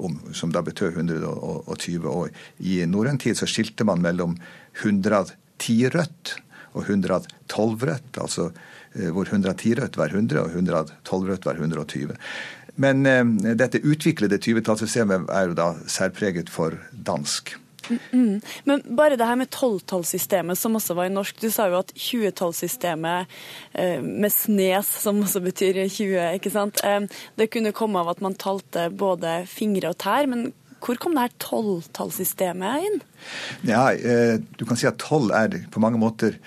om, 0.00 0.14
som 0.32 0.48
da 0.48 0.62
betød 0.64 0.94
120 0.96 2.06
år. 2.08 2.30
I 2.64 2.78
norrøn 2.88 3.20
tid 3.20 3.36
så 3.36 3.44
skilte 3.44 3.84
man 3.84 4.00
mellom 4.00 4.38
110 4.80 5.76
rødt 5.92 6.32
og 6.72 6.88
112 6.88 7.84
rødt, 7.84 8.16
altså 8.24 8.48
hvor 9.12 9.28
110 9.28 9.74
rødt 9.82 10.00
var 10.00 10.16
100 10.16 10.40
og 10.40 10.56
112 10.56 11.28
rødt 11.34 11.50
var 11.50 11.60
120. 11.60 12.16
Men 12.80 13.04
dette 13.44 13.84
utviklede 13.84 14.40
20-tallssystemet 14.40 15.28
er 15.28 15.52
jo 15.52 15.60
da 15.60 15.74
særpreget 15.84 16.48
for 16.48 16.80
dansk. 16.96 17.58
Mm. 18.12 18.40
Men 18.68 18.82
bare 18.96 19.18
det 19.18 19.26
her 19.28 19.38
med 19.40 19.50
tolvtallssystemet, 19.54 20.58
som 20.58 20.78
også 20.78 20.96
var 20.98 21.10
i 21.10 21.14
norsk. 21.14 21.40
Du 21.42 21.50
sa 21.52 21.68
jo 21.70 21.80
at 21.80 21.92
20-tallssystemet 21.96 23.30
eh, 23.72 24.00
med 24.02 24.32
snes, 24.32 24.90
som 25.04 25.22
også 25.24 25.42
betyr 25.44 25.82
20, 25.86 26.16
ikke 26.38 26.52
sant. 26.54 26.82
Eh, 26.86 27.06
det 27.40 27.50
kunne 27.52 27.74
komme 27.76 28.02
av 28.02 28.12
at 28.14 28.24
man 28.24 28.38
talte 28.38 28.88
både 28.90 29.42
fingre 29.50 29.92
og 29.92 30.00
tær. 30.02 30.28
men 30.30 30.52
hvor 30.82 30.98
kom 30.98 31.14
det 31.14 31.28
her 31.28 31.36
tolvtallssystemet 31.42 32.88
inn? 32.88 32.98
Ja, 33.68 33.92
eh, 33.92 34.40
Du 34.58 34.64
kan 34.66 34.76
si 34.76 34.86
at 34.86 34.98
tolv 34.98 35.30
er 35.30 35.62
på 35.70 35.80
mange 35.80 35.98
måter 35.98 36.38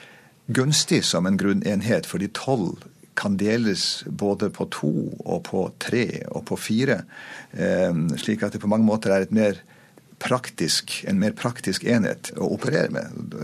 gunstig 0.52 1.04
som 1.06 1.26
en 1.26 1.38
grunnenhet, 1.38 2.06
fordi 2.06 2.28
tolv 2.28 2.84
kan 3.16 3.38
deles 3.38 4.04
både 4.06 4.50
på 4.50 4.68
to 4.72 4.92
og 5.24 5.46
på 5.48 5.72
tre 5.80 6.26
og 6.28 6.46
på 6.50 6.58
fire. 6.60 7.04
Eh, 7.54 7.94
slik 8.20 8.44
at 8.44 8.52
det 8.54 8.62
på 8.62 8.68
mange 8.68 8.86
måter 8.86 9.14
er 9.16 9.24
et 9.24 9.32
mer 9.32 9.62
praktisk, 10.22 11.04
en 11.08 11.20
mer 11.20 11.36
praktisk 11.38 11.84
enhet 11.84 12.32
å 12.38 12.50
operere 12.56 12.92
med. 12.94 13.36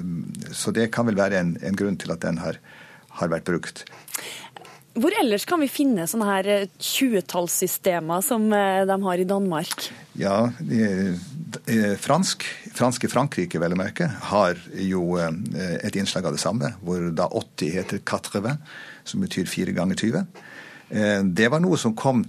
Så 0.55 0.73
det 0.75 0.91
kan 0.95 1.09
vel 1.09 1.19
være 1.19 1.41
en, 1.41 1.55
en 1.63 1.77
grunn 1.77 1.99
til 1.99 2.13
at 2.13 2.23
den 2.23 2.39
har, 2.41 2.59
har, 3.19 3.31
vært 3.31 3.47
brukt. 3.49 3.83
Hvor 4.91 5.13
ellers 5.21 5.45
kan 5.47 5.61
vi 5.63 5.69
finne 5.71 6.03
sånne 6.09 6.27
her 6.27 6.49
20-tallssystemer 6.75 8.19
eh, 8.19 8.25
som 8.27 8.47
eh, 8.55 8.83
de 8.87 8.97
har 9.05 9.21
i 9.23 9.27
Danmark? 9.27 9.87
Ja, 10.19 10.51
fransk, 12.03 12.43
franske 12.75 13.07
Frankrike 13.11 13.61
vel 13.61 13.75
å 13.75 13.79
merke, 13.79 14.09
har 14.31 14.59
jo 14.75 15.15
eh, 15.15 15.31
et 15.79 15.95
innslag 15.95 16.27
av 16.27 16.35
det 16.35 16.43
samme, 16.43 16.73
hvor 16.83 17.07
da 17.15 17.29
80 17.31 17.75
heter 17.77 18.03
80, 18.03 18.59
som 19.07 19.23
betyr 19.23 19.47
4 19.47 19.77
ganger 19.79 20.03
20. 20.03 20.27
Eh, 20.91 21.23
det 21.23 21.47
var 21.47 21.61
noe 21.63 21.77
som 21.79 21.93
kom 21.95 22.25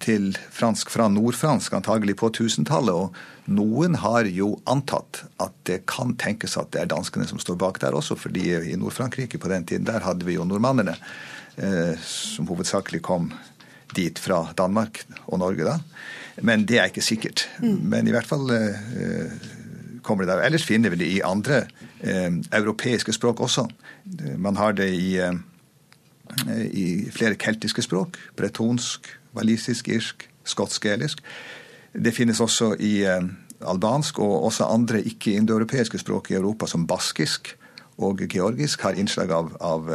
til 0.00 0.30
fransk 0.52 0.88
fra 0.92 1.08
nordfransk 1.12 1.74
antagelig 1.76 2.16
på 2.22 2.30
1000-tallet. 2.32 2.96
Og 2.96 3.52
noen 3.52 3.98
har 4.00 4.28
jo 4.32 4.54
antatt 4.64 5.24
at 5.42 5.56
det 5.68 5.82
kan 5.90 6.14
tenkes 6.20 6.56
at 6.56 6.70
det 6.72 6.84
er 6.84 6.92
danskene 6.94 7.28
som 7.28 7.40
står 7.42 7.58
bak 7.60 7.80
der 7.82 7.96
også, 7.96 8.16
fordi 8.16 8.48
i 8.72 8.78
Nord-Frankrike 8.80 9.40
på 9.42 9.50
den 9.52 9.66
tiden 9.68 9.88
der 9.88 10.06
hadde 10.06 10.24
vi 10.24 10.38
jo 10.38 10.46
nordmannene, 10.48 10.96
eh, 11.60 11.92
som 12.00 12.48
hovedsakelig 12.48 13.02
kom 13.04 13.34
dit 13.96 14.18
fra 14.18 14.46
Danmark 14.56 15.04
og 15.26 15.42
Norge 15.44 15.68
da. 15.68 15.76
Men 16.44 16.64
det 16.68 16.80
er 16.80 16.88
ikke 16.88 17.04
sikkert. 17.04 17.46
Mm. 17.60 17.76
Men 17.92 18.08
i 18.08 18.16
hvert 18.16 18.28
fall 18.28 18.48
eh, 18.52 19.36
kommer 20.04 20.24
det 20.24 20.32
der. 20.32 20.46
Ellers 20.48 20.64
finner 20.64 20.92
vi 20.92 21.02
det 21.04 21.10
i 21.18 21.24
andre 21.24 21.66
europeiske 22.54 23.12
språk 23.16 23.40
også. 23.40 23.64
Man 24.38 24.58
har 24.60 24.76
det 24.76 24.90
i 24.92 25.16
i 26.72 27.10
flere 27.12 27.38
keltiske 27.40 27.82
språk. 27.82 28.18
Bretonsk, 28.36 29.08
walisisk, 29.36 29.88
irsk, 29.88 30.28
skotsk-gelisk. 30.44 31.22
Det 32.04 32.14
finnes 32.14 32.40
også 32.40 32.74
i 32.80 32.98
eh, 33.08 33.22
albansk 33.64 34.18
og 34.18 34.44
også 34.50 34.68
andre 34.68 35.00
ikke-indoeuropeiske 35.02 35.98
språk 35.98 36.30
i 36.30 36.38
Europa, 36.40 36.66
som 36.66 36.86
baskisk 36.86 37.54
og 37.96 38.20
georgisk, 38.28 38.82
har 38.84 38.98
innslag 39.00 39.32
av, 39.32 39.54
av 39.60 39.88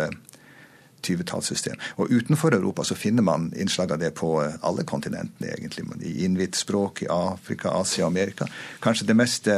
20-tallssystem. 1.05 1.77
Eh, 1.77 1.99
og 2.01 2.11
utenfor 2.11 2.55
Europa 2.57 2.85
så 2.87 2.97
finner 2.97 3.25
man 3.25 3.51
innslag 3.55 3.93
av 3.93 4.01
det 4.01 4.13
på 4.17 4.33
eh, 4.43 4.57
alle 4.65 4.85
kontinentene, 4.87 5.53
egentlig. 5.53 5.85
I 6.01 6.25
inuittspråk 6.25 7.05
i 7.05 7.11
Afrika, 7.13 7.75
Asia 7.77 8.05
og 8.05 8.15
Amerika. 8.15 8.49
Kanskje 8.81 9.09
det 9.11 9.17
mest 9.19 9.49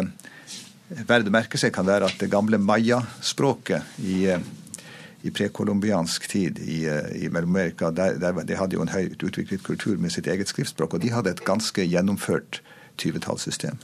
verdt 0.94 1.30
å 1.30 1.34
merke 1.34 1.58
seg 1.58 1.74
kan 1.74 1.88
være 1.88 2.12
at 2.12 2.20
det 2.20 2.30
gamle 2.32 2.60
maya-språket 2.62 4.04
i 4.04 4.28
i 5.24 5.32
prekolumbiansk 5.32 6.28
tid 6.28 6.60
i, 6.60 6.84
eh, 6.86 7.24
i 7.24 7.30
Mellom-Amerika, 7.32 7.92
de 7.92 8.60
hadde 8.60 8.76
jo 8.76 8.84
en 8.84 8.92
høyt 8.92 9.24
utviklet 9.24 9.64
kultur 9.64 9.98
med 9.98 10.12
sitt 10.12 10.28
eget 10.28 10.52
skriftspråk, 10.52 10.94
og 10.94 11.04
de 11.04 11.14
hadde 11.14 11.32
et 11.32 11.46
ganske 11.48 11.86
gjennomført 11.88 12.60
20-tallssystem. 13.00 13.80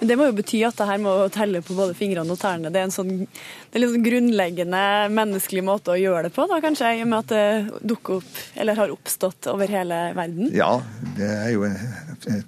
Det 0.00 0.16
må 0.16 0.30
jo 0.30 0.36
bety 0.38 0.62
at 0.64 0.78
det 0.78 0.86
her 0.88 1.00
må 1.02 1.12
telle 1.32 1.60
på 1.64 1.74
både 1.76 1.92
fingrene 1.98 2.32
og 2.32 2.40
tærne. 2.40 2.70
Det 2.72 2.80
er 2.80 2.86
en 2.86 2.94
sånn, 2.94 3.10
det 3.26 3.76
er 3.76 3.82
litt 3.82 3.92
sånn 3.92 4.06
grunnleggende 4.06 4.84
menneskelig 5.12 5.64
måte 5.66 5.92
å 5.92 5.98
gjøre 6.00 6.28
det 6.28 6.32
på, 6.36 6.46
da 6.48 6.60
kanskje, 6.64 6.94
i 6.96 7.02
og 7.04 7.10
med 7.10 7.18
at 7.18 7.34
det 7.34 7.90
dukker 7.90 8.22
opp, 8.22 8.40
eller 8.54 8.80
har 8.80 8.94
oppstått 8.94 9.50
over 9.52 9.68
hele 9.68 9.98
verden? 10.16 10.48
Ja, 10.56 10.72
det 11.18 11.28
er 11.28 11.50
jo 11.52 11.68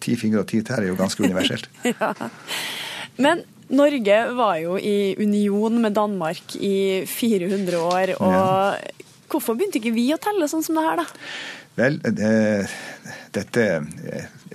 ti 0.01 0.17
fingre 0.21 0.47
og 0.47 0.49
ti 0.55 0.63
tær 0.65 0.81
er 0.81 0.93
jo 0.95 1.01
ganske 1.01 1.27
universelt. 1.27 1.69
ja. 1.93 2.15
Men 3.21 3.45
Norge 3.73 4.19
var 4.37 4.59
jo 4.61 4.77
i 4.77 5.15
union 5.21 5.81
med 5.81 5.97
Danmark 5.97 6.57
i 6.61 7.05
400 7.09 7.79
år. 7.81 8.15
og 8.21 8.35
ja. 8.37 8.93
Hvorfor 9.33 9.57
begynte 9.57 9.81
ikke 9.81 9.95
vi 9.97 10.11
å 10.13 10.21
telle 10.21 10.49
sånn 10.51 10.65
som 10.65 10.77
det 10.77 10.85
her, 10.85 11.01
da? 11.01 11.07
Vel, 11.79 11.97
det, 12.05 12.33
dette 13.33 13.63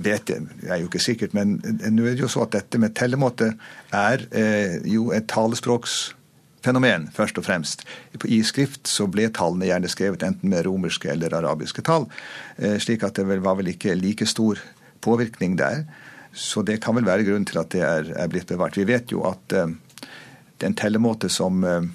vet 0.06 0.30
jeg, 0.30 0.44
er 0.68 0.84
jo 0.84 0.90
ikke 0.90 1.02
sikkert, 1.02 1.34
men 1.34 1.58
nå 1.66 2.06
er 2.06 2.14
det 2.14 2.22
jo 2.22 2.30
så 2.30 2.44
at 2.46 2.54
dette 2.54 2.78
med 2.82 2.94
tellemåte 2.98 3.56
er 3.96 4.28
eh, 4.38 4.78
jo 4.86 5.10
et 5.16 5.26
talespråksfenomen, 5.32 7.10
først 7.16 7.42
og 7.42 7.48
fremst. 7.48 7.88
I 8.30 8.44
skrift 8.46 8.86
så 8.92 9.08
ble 9.10 9.32
tallene 9.34 9.70
gjerne 9.72 9.90
skrevet 9.90 10.28
enten 10.28 10.54
med 10.54 10.68
romerske 10.68 11.10
eller 11.16 11.34
arabiske 11.40 11.82
tall, 11.88 12.06
eh, 12.62 12.78
slik 12.84 13.08
at 13.08 13.18
det 13.18 13.26
var 13.42 13.58
vel 13.58 13.74
ikke 13.74 13.98
like 13.98 14.30
stor 14.30 14.62
påvirkning 15.02 15.58
der. 15.58 15.88
Så 16.38 16.62
det 16.62 16.80
kan 16.84 16.96
vel 16.98 17.08
være 17.08 17.26
grunnen 17.26 17.48
til 17.50 17.58
at 17.60 17.72
det 17.74 17.82
er, 17.86 18.12
er 18.14 18.30
blitt 18.32 18.50
bevart. 18.50 18.78
Vi 18.78 18.86
vet 18.88 19.12
jo 19.14 19.24
at 19.26 19.56
eh, 19.58 19.74
det 20.58 20.66
er 20.66 20.72
en 20.72 20.78
tellemåte 20.78 21.30
som 21.34 21.64
eh, 21.66 21.88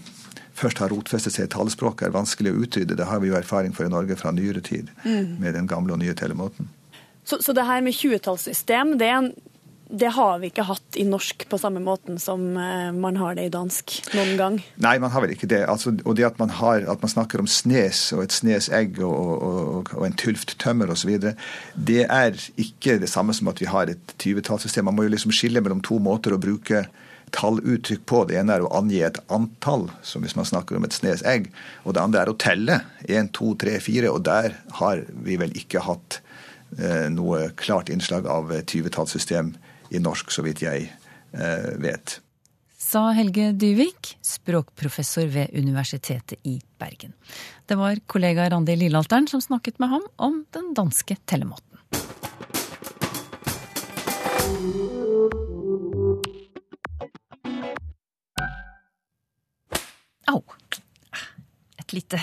først 0.58 0.82
har 0.82 0.90
rotfestet 0.92 1.34
seg 1.34 1.46
i 1.46 1.52
talespråket, 1.52 2.08
er 2.08 2.16
vanskelig 2.16 2.52
å 2.52 2.64
utrydde. 2.64 2.98
Det 2.98 3.06
har 3.08 3.22
vi 3.22 3.30
jo 3.30 3.38
erfaring 3.38 3.74
for 3.76 3.86
i 3.86 3.92
Norge 3.92 4.18
fra 4.18 4.34
nyere 4.34 4.62
tid, 4.64 4.90
mm. 5.04 5.38
med 5.42 5.54
den 5.58 5.70
gamle 5.70 5.94
og 5.94 6.02
nye 6.02 6.16
tellemåten. 6.18 6.70
Så, 7.24 7.38
så 7.38 7.54
det 7.54 7.68
her 7.68 7.82
med 7.86 7.94
20-tallssystem, 7.94 8.96
det 8.98 9.08
er 9.08 9.18
en 9.20 9.32
det 9.92 10.08
har 10.16 10.38
vi 10.40 10.48
ikke 10.48 10.64
hatt 10.64 10.96
i 10.96 11.04
norsk 11.04 11.44
på 11.50 11.58
samme 11.60 11.80
måten 11.84 12.16
som 12.20 12.56
eh, 12.56 12.88
man 12.96 13.18
har 13.20 13.36
det 13.36 13.44
i 13.44 13.52
dansk 13.52 13.98
noen 14.16 14.32
gang? 14.40 14.56
Nei, 14.80 14.94
man 15.02 15.12
har 15.12 15.24
vel 15.24 15.34
ikke 15.34 15.50
det. 15.50 15.60
Altså, 15.68 15.92
og 16.08 16.16
det 16.16 16.24
at 16.24 16.38
man, 16.40 16.52
har, 16.62 16.86
at 16.88 17.04
man, 17.04 17.12
snakker 17.12 17.42
om 17.42 17.48
snes 17.50 18.06
og 18.16 18.22
et 18.24 18.32
snesegg 18.32 19.02
og, 19.04 19.12
og, 19.12 19.90
og 19.92 20.06
en 20.06 20.16
tulft 20.16 20.56
tømmer 20.62 20.88
osv., 20.94 21.12
det 21.76 22.06
er 22.06 22.38
ikke 22.56 22.96
det 23.02 23.10
samme 23.12 23.36
som 23.36 23.50
at 23.52 23.60
vi 23.60 23.68
har 23.68 23.92
et 23.92 24.14
20-tallssystem. 24.16 24.88
Man 24.88 24.96
må 24.96 25.04
jo 25.04 25.12
liksom 25.12 25.34
skille 25.34 25.60
mellom 25.60 25.82
to 25.84 25.98
måter 26.00 26.32
å 26.32 26.40
bruke 26.40 26.86
talluttrykk 27.36 28.06
på. 28.08 28.22
Det 28.28 28.38
ene 28.40 28.56
er 28.56 28.64
å 28.64 28.72
angi 28.78 29.02
et 29.04 29.20
antall, 29.32 29.90
som 30.04 30.24
hvis 30.24 30.36
man 30.38 30.48
snakker 30.48 30.78
om 30.78 30.86
et 30.88 30.96
snesegg. 30.96 31.50
Og 31.84 31.96
det 31.96 32.04
andre 32.04 32.24
er 32.24 32.32
å 32.32 32.38
telle. 32.40 32.80
Én, 33.04 33.28
to, 33.36 33.52
tre, 33.60 33.76
fire. 33.84 34.12
Og 34.12 34.24
der 34.24 34.56
har 34.80 35.04
vi 35.26 35.36
vel 35.40 35.52
ikke 35.58 35.84
hatt 35.84 36.22
eh, 36.78 37.12
noe 37.12 37.50
klart 37.60 37.92
innslag 37.92 38.28
av 38.30 38.52
20-tallssystem 38.56 39.52
i 39.92 40.00
norsk, 40.02 40.32
så 40.32 40.44
vidt 40.46 40.64
jeg 40.64 40.88
eh, 41.32 41.72
vet. 41.82 42.18
sa 42.82 43.10
Helge 43.16 43.52
Dyvik, 43.52 44.16
språkprofessor 44.24 45.28
ved 45.32 45.52
Universitetet 45.54 46.40
i 46.48 46.58
Bergen. 46.78 47.12
Det 47.66 47.78
var 47.78 48.00
kollega 48.06 48.48
Randi 48.50 48.76
Lillealteren 48.76 49.28
som 49.28 49.40
snakket 49.40 49.78
med 49.78 49.88
ham 49.88 50.08
om 50.16 50.44
den 50.52 50.74
danske 50.74 51.16
tellemåten. 51.24 51.68
Au! 60.32 60.42
Et 61.92 61.98
lite 62.00 62.18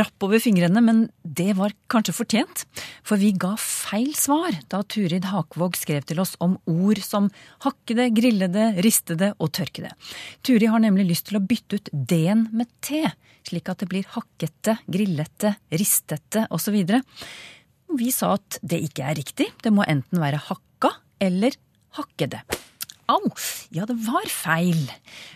rapp 0.00 0.24
over 0.24 0.40
fingrene, 0.40 0.80
men 0.80 1.00
det 1.22 1.52
var 1.58 1.74
kanskje 1.92 2.14
fortjent. 2.16 2.64
For 3.04 3.20
vi 3.20 3.32
ga 3.36 3.52
feil 3.60 4.14
svar 4.16 4.56
da 4.72 4.80
Turid 4.88 5.26
Hakvåg 5.28 5.76
skrev 5.76 6.06
til 6.08 6.22
oss 6.22 6.36
om 6.40 6.56
ord 6.70 7.00
som 7.04 7.28
hakkede, 7.64 8.08
grillede, 8.16 8.70
ristede 8.84 9.34
og 9.38 9.52
tørkede. 9.56 9.92
Turi 10.46 10.70
har 10.72 10.80
nemlig 10.80 11.10
lyst 11.10 11.28
til 11.28 11.36
å 11.36 11.44
bytte 11.44 11.80
ut 11.80 11.92
d-en 11.92 12.46
med 12.56 12.70
t, 12.80 13.02
slik 13.48 13.68
at 13.68 13.84
det 13.84 13.90
blir 13.92 14.08
hakkete, 14.14 14.78
grillete, 14.88 15.54
ristete 15.74 16.46
osv. 16.48 16.80
Vi 18.00 18.10
sa 18.14 18.34
at 18.38 18.60
det 18.62 18.80
ikke 18.88 19.04
er 19.04 19.20
riktig, 19.20 19.50
det 19.60 19.74
må 19.74 19.84
enten 19.84 20.22
være 20.22 20.40
hakka 20.48 20.94
eller 21.20 21.56
hakkede. 21.98 22.40
Au! 23.10 23.20
Ja, 23.74 23.84
det 23.84 23.98
var 24.06 24.28
feil. 24.32 24.86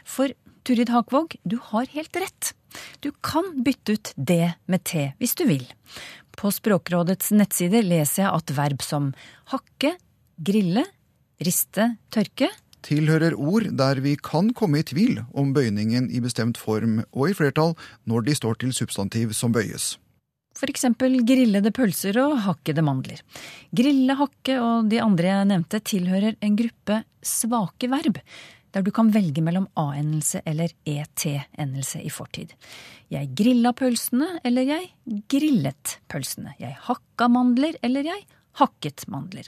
For 0.06 0.32
Turid 0.64 0.88
Hakvåg, 0.88 1.34
du 1.44 1.58
har 1.72 1.90
helt 1.92 2.16
rett. 2.16 2.54
Du 3.00 3.12
kan 3.24 3.46
bytte 3.64 3.98
ut 3.98 4.12
det 4.16 4.54
med 4.66 4.84
T 4.84 5.10
hvis 5.20 5.36
du 5.38 5.46
vil. 5.48 5.64
På 6.34 6.50
Språkrådets 6.50 7.30
nettsider 7.36 7.86
leser 7.86 8.24
jeg 8.24 8.34
at 8.34 8.54
verb 8.56 8.82
som 8.82 9.12
hakke, 9.52 9.94
grille, 10.42 10.82
riste, 11.44 11.94
tørke 12.14 12.50
tilhører 12.84 13.34
ord 13.40 13.68
der 13.78 14.00
vi 14.04 14.14
kan 14.20 14.52
komme 14.56 14.80
i 14.80 14.86
tvil 14.86 15.20
om 15.32 15.52
bøyningen 15.56 16.10
i 16.12 16.22
bestemt 16.24 16.60
form 16.60 17.00
og 17.12 17.30
i 17.30 17.36
flertall 17.36 17.74
når 18.10 18.26
de 18.28 18.38
står 18.38 18.60
til 18.62 18.74
substantiv 18.76 19.32
som 19.36 19.54
bøyes. 19.54 19.94
For 20.54 20.70
eksempel 20.70 21.16
grillede 21.26 21.72
pølser 21.74 22.20
og 22.22 22.36
hakkede 22.44 22.84
mandler. 22.86 23.22
Grille, 23.74 24.14
hakke 24.14 24.58
og 24.62 24.90
de 24.90 25.00
andre 25.02 25.32
jeg 25.32 25.48
nevnte 25.50 25.80
tilhører 25.82 26.36
en 26.38 26.58
gruppe 26.60 27.00
svake 27.26 27.90
verb, 27.90 28.20
der 28.74 28.82
du 28.82 28.90
kan 28.94 29.12
velge 29.14 29.42
mellom 29.44 29.68
a-endelse 29.78 30.42
eller 30.50 30.72
et-endelse 30.88 32.02
i 32.02 32.10
fortid. 32.10 32.54
Jeg 33.12 33.30
grilla 33.38 33.70
pølsene, 33.76 34.40
eller 34.44 34.66
jeg 34.66 34.90
grillet 35.30 35.98
pølsene. 36.10 36.56
Jeg 36.58 36.74
hakka 36.88 37.28
mandler, 37.30 37.78
eller 37.86 38.06
jeg 38.10 38.24
hakket 38.58 39.06
mandler. 39.10 39.46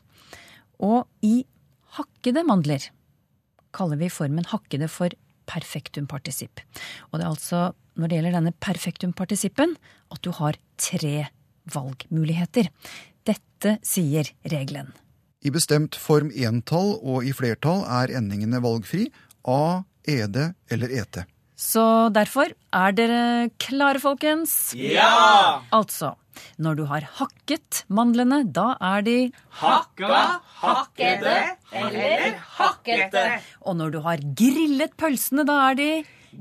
Og 0.78 1.06
i 1.26 1.40
hakkede 1.98 2.44
mandler 2.46 2.90
kaller 3.76 3.98
vi 4.00 4.12
formen 4.12 4.46
hakkede 4.48 4.88
for 4.88 5.12
perfektum 5.46 6.06
partisipp. 6.10 6.62
Og 7.10 7.18
det 7.18 7.26
er 7.26 7.32
altså, 7.32 7.62
når 7.96 8.08
det 8.08 8.18
gjelder 8.18 8.38
denne 8.38 8.54
perfektum 8.62 9.12
partisippen, 9.16 9.74
at 10.12 10.22
du 10.24 10.30
har 10.38 10.58
tre 10.80 11.26
valgmuligheter. 11.74 12.70
Dette 13.26 13.76
sier 13.86 14.30
regelen. 14.46 14.94
I 15.46 15.50
bestemt 15.54 15.94
form 15.94 16.32
entall 16.34 16.96
og 17.06 17.26
i 17.26 17.30
flertall 17.36 17.84
er 18.00 18.10
endingene 18.18 18.58
valgfri 18.64 19.04
a, 19.46 19.84
ede 20.02 20.48
eller 20.72 20.90
ete. 20.90 21.26
Så 21.56 22.10
derfor 22.12 22.50
er 22.74 22.96
dere 22.98 23.20
klare, 23.62 24.00
folkens? 24.02 24.74
Ja! 24.76 25.62
Altså, 25.72 26.10
når 26.60 26.80
du 26.80 26.82
har 26.90 27.06
hakket 27.20 27.84
mandlene, 27.88 28.42
da 28.44 28.74
er 28.90 29.06
de 29.06 29.16
Hakka, 29.62 30.18
hakkede 30.60 31.38
eller 31.72 32.36
hakkete. 32.58 33.24
Og 33.62 33.78
når 33.78 33.94
du 33.94 34.02
har 34.04 34.20
grillet 34.36 34.98
pølsene, 35.00 35.46
da 35.48 35.62
er 35.70 35.80
de 35.80 35.90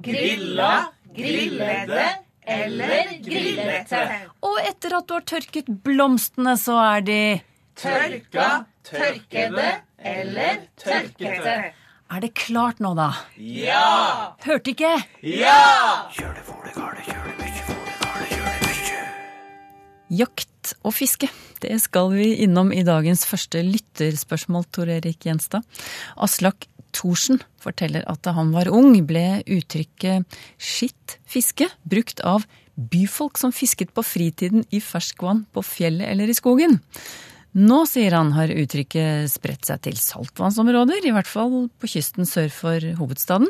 Grilla, 0.03 0.73
grillede 1.15 2.07
eller 2.43 3.17
grillete. 3.23 4.05
Og 4.43 4.59
etter 4.65 4.97
at 4.97 5.07
du 5.07 5.15
har 5.15 5.29
tørket 5.29 5.69
blomstene, 5.85 6.57
så 6.59 6.75
er 6.97 7.05
de 7.07 7.19
Tørka, 7.75 8.65
tørkede 8.87 9.71
eller 9.99 10.61
tørkete. 10.79 11.55
Er 12.05 12.21
det 12.23 12.31
klart 12.37 12.79
nå, 12.79 12.93
da? 12.95 13.09
Ja! 13.35 14.35
Hørte 14.45 14.71
ikke? 14.71 14.93
Ja! 15.27 16.07
Jakt 20.15 20.71
og 20.85 20.95
fiske, 20.95 21.27
det 21.65 21.75
skal 21.83 22.13
vi 22.13 22.29
innom 22.45 22.71
i 22.71 22.85
dagens 22.87 23.25
første 23.27 23.59
lytterspørsmål, 23.65 24.69
Tor 24.71 24.93
Erik 24.95 25.27
Gjenstad. 25.27 25.65
Aslak 26.15 26.69
Thorsen 26.95 27.41
forteller 27.59 28.05
at 28.07 28.23
da 28.23 28.37
han 28.37 28.55
var 28.55 28.71
ung, 28.71 28.95
ble 29.03 29.41
uttrykket 29.43 30.39
skitt 30.55 31.19
fiske 31.27 31.67
brukt 31.83 32.23
av 32.23 32.47
byfolk 32.75 33.39
som 33.39 33.51
fisket 33.55 33.91
på 33.95 34.03
fritiden 34.05 34.63
i 34.71 34.79
ferskvann 34.83 35.43
på 35.51 35.63
fjellet 35.65 36.07
eller 36.11 36.31
i 36.31 36.37
skogen. 36.37 36.79
Nå, 37.55 37.77
sier 37.87 38.11
han, 38.11 38.33
har 38.35 38.51
uttrykket 38.51 39.31
spredt 39.31 39.69
seg 39.69 39.79
til 39.85 39.95
saltvannsområder, 39.95 41.05
i 41.07 41.13
hvert 41.15 41.29
fall 41.29 41.69
på 41.79 41.87
kysten 41.87 42.27
sør 42.27 42.49
for 42.51 42.87
hovedstaden. 42.99 43.47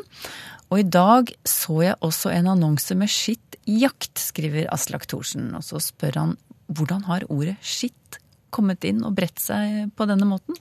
Og 0.70 0.82
i 0.82 0.86
dag 0.86 1.32
så 1.46 1.80
jeg 1.82 1.98
også 2.06 2.30
en 2.30 2.52
annonse 2.54 2.94
med 2.98 3.10
skittjakt, 3.10 4.14
skriver 4.22 4.70
Aslak 4.74 5.08
Thorsen. 5.10 5.50
Og 5.58 5.66
så 5.66 5.82
spør 5.82 6.20
han 6.22 6.36
hvordan 6.70 7.02
har 7.10 7.26
ordet 7.30 7.56
skitt 7.66 8.20
kommet 8.54 8.86
inn 8.86 9.02
og 9.06 9.14
bredt 9.18 9.42
seg 9.42 9.90
på 9.98 10.06
denne 10.06 10.26
måten? 10.30 10.58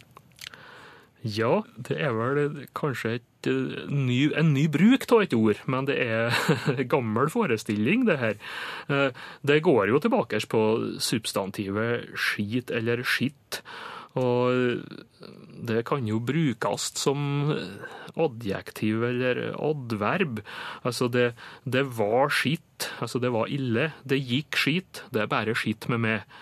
Ja, 1.25 1.63
det 1.81 1.97
er 2.05 2.13
vel 2.13 2.67
kanskje 2.77 3.15
et, 3.17 3.49
uh, 3.49 3.89
ny, 3.89 4.29
en 4.37 4.51
ny 4.53 4.67
bruk 4.69 5.07
av 5.09 5.23
et 5.25 5.33
ord, 5.33 5.57
men 5.65 5.87
det 5.89 5.97
er 6.03 6.37
gammel 6.93 7.31
forestilling, 7.33 8.05
det 8.05 8.19
her. 8.21 8.37
Uh, 8.91 9.09
Det 9.41 9.63
går 9.65 9.89
jo 9.89 9.99
tilbake 10.03 10.39
på 10.51 10.61
substantivet 11.01 12.13
skit 12.13 12.69
eller 12.69 13.01
skitt. 13.01 13.63
Og 14.15 14.79
det 15.67 15.81
kan 15.89 16.05
jo 16.07 16.21
brukes 16.23 16.85
som 16.95 17.51
adjektiv 18.15 19.03
eller 19.03 19.41
adverb. 19.59 20.39
Altså 20.87 21.09
det, 21.11 21.33
det 21.67 21.83
var 21.97 22.31
skitt, 22.31 22.91
altså 23.03 23.19
det 23.19 23.33
var 23.35 23.51
ille. 23.51 23.89
Det 24.07 24.21
gikk 24.21 24.55
skitt, 24.55 25.03
det 25.11 25.25
er 25.25 25.31
bare 25.33 25.55
skitt 25.57 25.89
med 25.91 26.05
meg. 26.05 26.37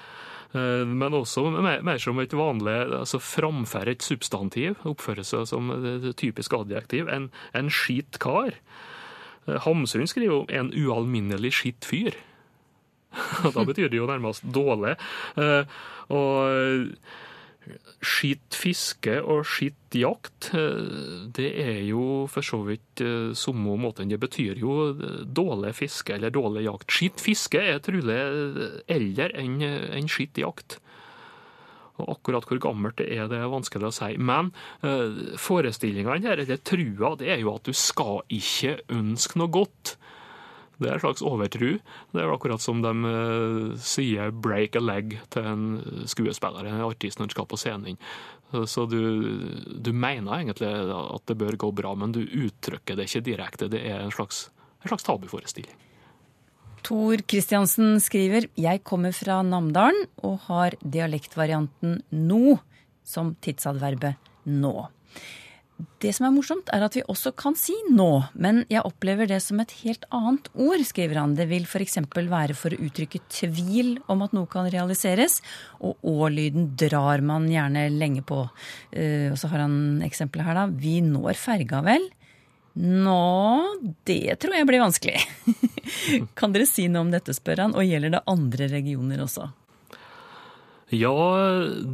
Eh, 0.53 0.85
Men 0.85 1.13
også 1.17 1.47
mer, 1.51 1.97
som 1.97 2.19
et 2.19 2.33
vanlig 2.33 2.75
altså 2.99 3.19
framføre 3.19 3.91
et 3.95 4.03
substantiv. 4.03 4.75
oppfører 4.85 5.23
seg 5.25 5.47
som 5.47 5.71
et 5.71 6.15
typisk 6.15 6.53
adjektiv. 6.53 7.09
En, 7.09 7.31
en 7.53 7.69
skitt 7.69 8.19
kar. 8.19 8.53
Eh, 9.47 9.59
Hamsun 9.65 10.07
skriver 10.07 10.33
jo 10.33 10.45
'en 10.49 10.71
ualminnelig 10.71 11.53
skitt 11.53 11.85
fyr'. 11.85 12.15
da 13.55 13.63
betyr 13.65 13.89
det 13.89 13.97
jo 13.97 14.07
nærmest 14.07 14.43
dårlig. 14.53 14.95
Eh, 15.37 15.65
Og 16.09 16.87
skitt 18.03 18.55
fiske 18.57 19.15
og 19.21 19.45
skitt 19.47 19.95
jakt, 19.95 20.49
eh, 20.57 21.27
det 21.35 21.49
er 21.63 21.81
jo 21.87 22.25
for 22.31 22.45
så 22.45 22.59
vidt 22.67 23.03
eh, 23.03 23.31
samme 23.37 23.77
måten. 23.79 24.11
Det 24.11 24.19
betyr 24.21 24.59
jo 24.61 24.77
eh, 24.91 25.23
dårlig 25.23 25.73
fiske 25.77 26.15
eller 26.15 26.33
dårlig 26.33 26.65
jakt. 26.67 26.91
Skitt 26.91 27.23
fiske 27.23 27.61
er 27.61 27.83
trolig 27.83 28.19
eldre 28.91 29.29
enn 29.39 29.61
en 29.63 30.11
skitt 30.11 30.41
jakt. 30.41 30.79
Og 32.01 32.15
akkurat 32.15 32.47
hvor 32.49 32.59
gammelt 32.59 32.97
det 32.97 33.11
er, 33.13 33.27
det 33.29 33.37
er 33.37 33.51
vanskelig 33.53 33.91
å 33.91 33.93
si. 33.93 34.15
Men 34.17 34.49
forestillingene 35.37 36.25
her, 36.25 36.41
eller 36.41 36.57
trua, 36.65 37.11
det 37.19 37.29
er 37.29 37.43
jo 37.43 37.53
at 37.53 37.69
du 37.69 37.77
skal 37.77 38.23
ikke 38.33 38.79
ønske 38.91 39.37
noe 39.37 39.53
godt. 39.53 39.93
Det 40.81 40.89
er 40.89 40.97
en 40.97 41.03
slags 41.03 41.23
overtro. 41.25 41.75
Det 42.13 42.21
er 42.21 42.31
akkurat 42.33 42.61
som 42.63 42.81
de 42.83 42.93
eh, 43.09 43.75
sier 43.77 44.31
'break 44.31 44.77
a 44.79 44.81
leg' 44.81 45.19
til 45.29 45.45
en 45.45 45.65
skuespiller, 46.09 46.65
en 46.65 46.85
artist, 46.87 47.19
når 47.19 47.29
han 47.29 47.35
skal 47.35 47.49
på 47.49 47.59
scenen. 47.61 47.99
Så 48.69 48.85
du, 48.85 49.01
du 49.81 49.91
mener 49.93 50.29
egentlig 50.29 50.69
at 50.69 51.25
det 51.25 51.37
bør 51.37 51.57
gå 51.57 51.71
bra, 51.73 51.95
men 51.97 52.11
du 52.13 52.21
uttrykker 52.21 52.95
det 52.95 53.07
ikke 53.09 53.25
direkte. 53.25 53.69
Det 53.71 53.81
er 53.81 54.03
en 54.03 54.13
slags, 54.13 54.49
en 54.83 54.91
slags 54.91 55.07
tabuforestilling. 55.07 55.73
Tor 56.83 57.21
Kristiansen 57.23 57.95
skriver 58.03 58.49
Jeg 58.59 58.83
kommer 58.83 59.15
fra 59.15 59.39
Namdalen 59.41 60.03
og 60.27 60.41
har 60.49 60.75
dialektvarianten 60.83 62.01
no 62.11 62.57
som 63.07 63.33
tidsadverbet 63.43 64.19
nå. 64.51 64.73
Det 66.03 66.11
som 66.15 66.27
er 66.27 66.33
morsomt, 66.35 66.69
er 66.75 66.83
at 66.85 66.95
vi 66.97 67.03
også 67.09 67.31
kan 67.39 67.55
si 67.59 67.75
nå, 67.91 68.09
men 68.35 68.63
jeg 68.71 68.83
opplever 68.85 69.29
det 69.29 69.39
som 69.43 69.61
et 69.63 69.71
helt 69.83 70.03
annet 70.13 70.49
ord, 70.53 70.83
skriver 70.87 71.19
han. 71.21 71.35
Det 71.37 71.47
vil 71.51 71.67
f.eks. 71.67 71.97
være 72.15 72.57
for 72.57 72.75
å 72.75 72.81
uttrykke 72.85 73.21
tvil 73.31 73.95
om 74.11 74.25
at 74.25 74.35
noe 74.35 74.49
kan 74.51 74.69
realiseres, 74.71 75.39
og 75.83 75.97
å-lyden 76.03 76.73
drar 76.79 77.23
man 77.25 77.47
gjerne 77.51 77.87
lenge 77.93 78.25
på. 78.27 78.43
Eh, 78.91 79.31
Og 79.31 79.39
så 79.39 79.49
har 79.53 79.65
han 79.65 80.03
eksempelet 80.05 80.49
her, 80.49 80.59
da. 80.61 80.67
Vi 80.67 80.99
når 81.05 81.39
ferga 81.39 81.81
vel? 81.85 82.09
Nå, 82.73 83.17
det 84.07 84.39
tror 84.41 84.55
jeg 84.57 84.67
blir 84.69 84.81
vanskelig. 84.81 85.19
kan 86.39 86.53
dere 86.55 86.65
si 86.69 86.87
noe 86.89 87.05
om 87.05 87.11
dette, 87.13 87.35
spør 87.35 87.67
han, 87.67 87.75
og 87.77 87.85
gjelder 87.85 88.15
det 88.17 88.23
andre 88.29 88.69
regioner 88.71 89.21
også? 89.25 89.51
Ja, 90.91 91.13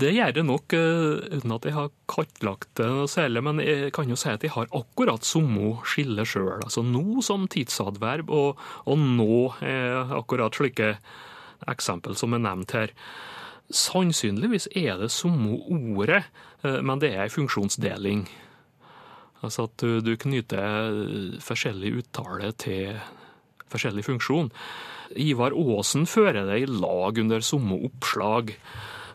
det 0.01 0.09
gjør 0.15 0.33
det 0.33 0.43
nok, 0.47 0.73
eh, 0.73 1.37
uten 1.37 1.53
at 1.53 1.65
jeg 1.65 1.75
har 1.75 1.91
kartlagt 2.09 2.71
det 2.75 2.87
noe 2.89 3.07
særlig. 3.07 3.43
Men 3.45 3.61
jeg 3.61 3.93
kan 3.93 4.09
jo 4.09 4.17
si 4.17 4.29
at 4.29 4.43
jeg 4.43 4.51
har 4.55 4.67
akkurat 4.75 5.23
samme 5.23 5.77
skille 5.85 6.25
sjøl. 6.25 6.63
Altså 6.63 6.83
nå 6.83 7.21
som 7.21 7.47
tidsadverb, 7.47 8.29
og, 8.29 8.57
og 8.89 8.97
nå 8.97 9.53
er 9.61 10.15
akkurat 10.17 10.55
slike 10.57 10.95
eksempel 11.69 12.17
som 12.17 12.33
er 12.33 12.43
nevnt 12.43 12.73
her. 12.75 12.93
Sannsynligvis 13.69 14.67
er 14.73 14.97
det 14.97 15.11
samme 15.13 15.61
ordet, 15.69 16.23
eh, 16.63 16.81
men 16.81 16.99
det 16.99 17.13
er 17.13 17.27
ei 17.27 17.33
funksjonsdeling. 17.33 18.25
Altså 19.45 19.69
at 19.69 19.77
du, 19.79 20.01
du 20.03 20.17
knytter 20.19 21.39
forskjellig 21.45 21.93
uttale 22.01 22.51
til 22.59 22.97
forskjellig 23.71 24.05
funksjon. 24.07 24.51
Ivar 25.19 25.55
Aasen 25.57 26.05
fører 26.09 26.45
det 26.49 26.61
i 26.63 26.69
lag 26.69 27.17
under 27.21 27.43
samme 27.45 27.79
oppslag. 27.89 28.53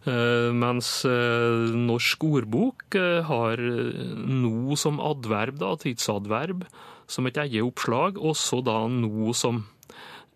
Eh, 0.05 0.51
mens 0.53 0.88
eh, 1.09 1.77
Norsk 1.81 2.27
ordbok 2.29 2.97
eh, 2.99 3.23
har 3.25 3.61
no 3.61 4.77
som 4.77 4.99
adverb, 5.01 5.57
da, 5.62 5.73
tidsadverb, 5.81 6.67
som 7.09 7.29
et 7.29 7.38
eget 7.40 7.64
oppslag, 7.64 8.19
også 8.21 8.61
da 8.67 8.83
no 8.93 9.33
som 9.37 9.62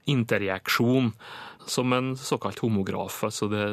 interjeksjon, 0.08 1.12
som 1.70 1.92
en 1.92 2.12
såkalt 2.16 2.60
homograf. 2.64 3.22
altså 3.24 3.48
Det 3.52 3.64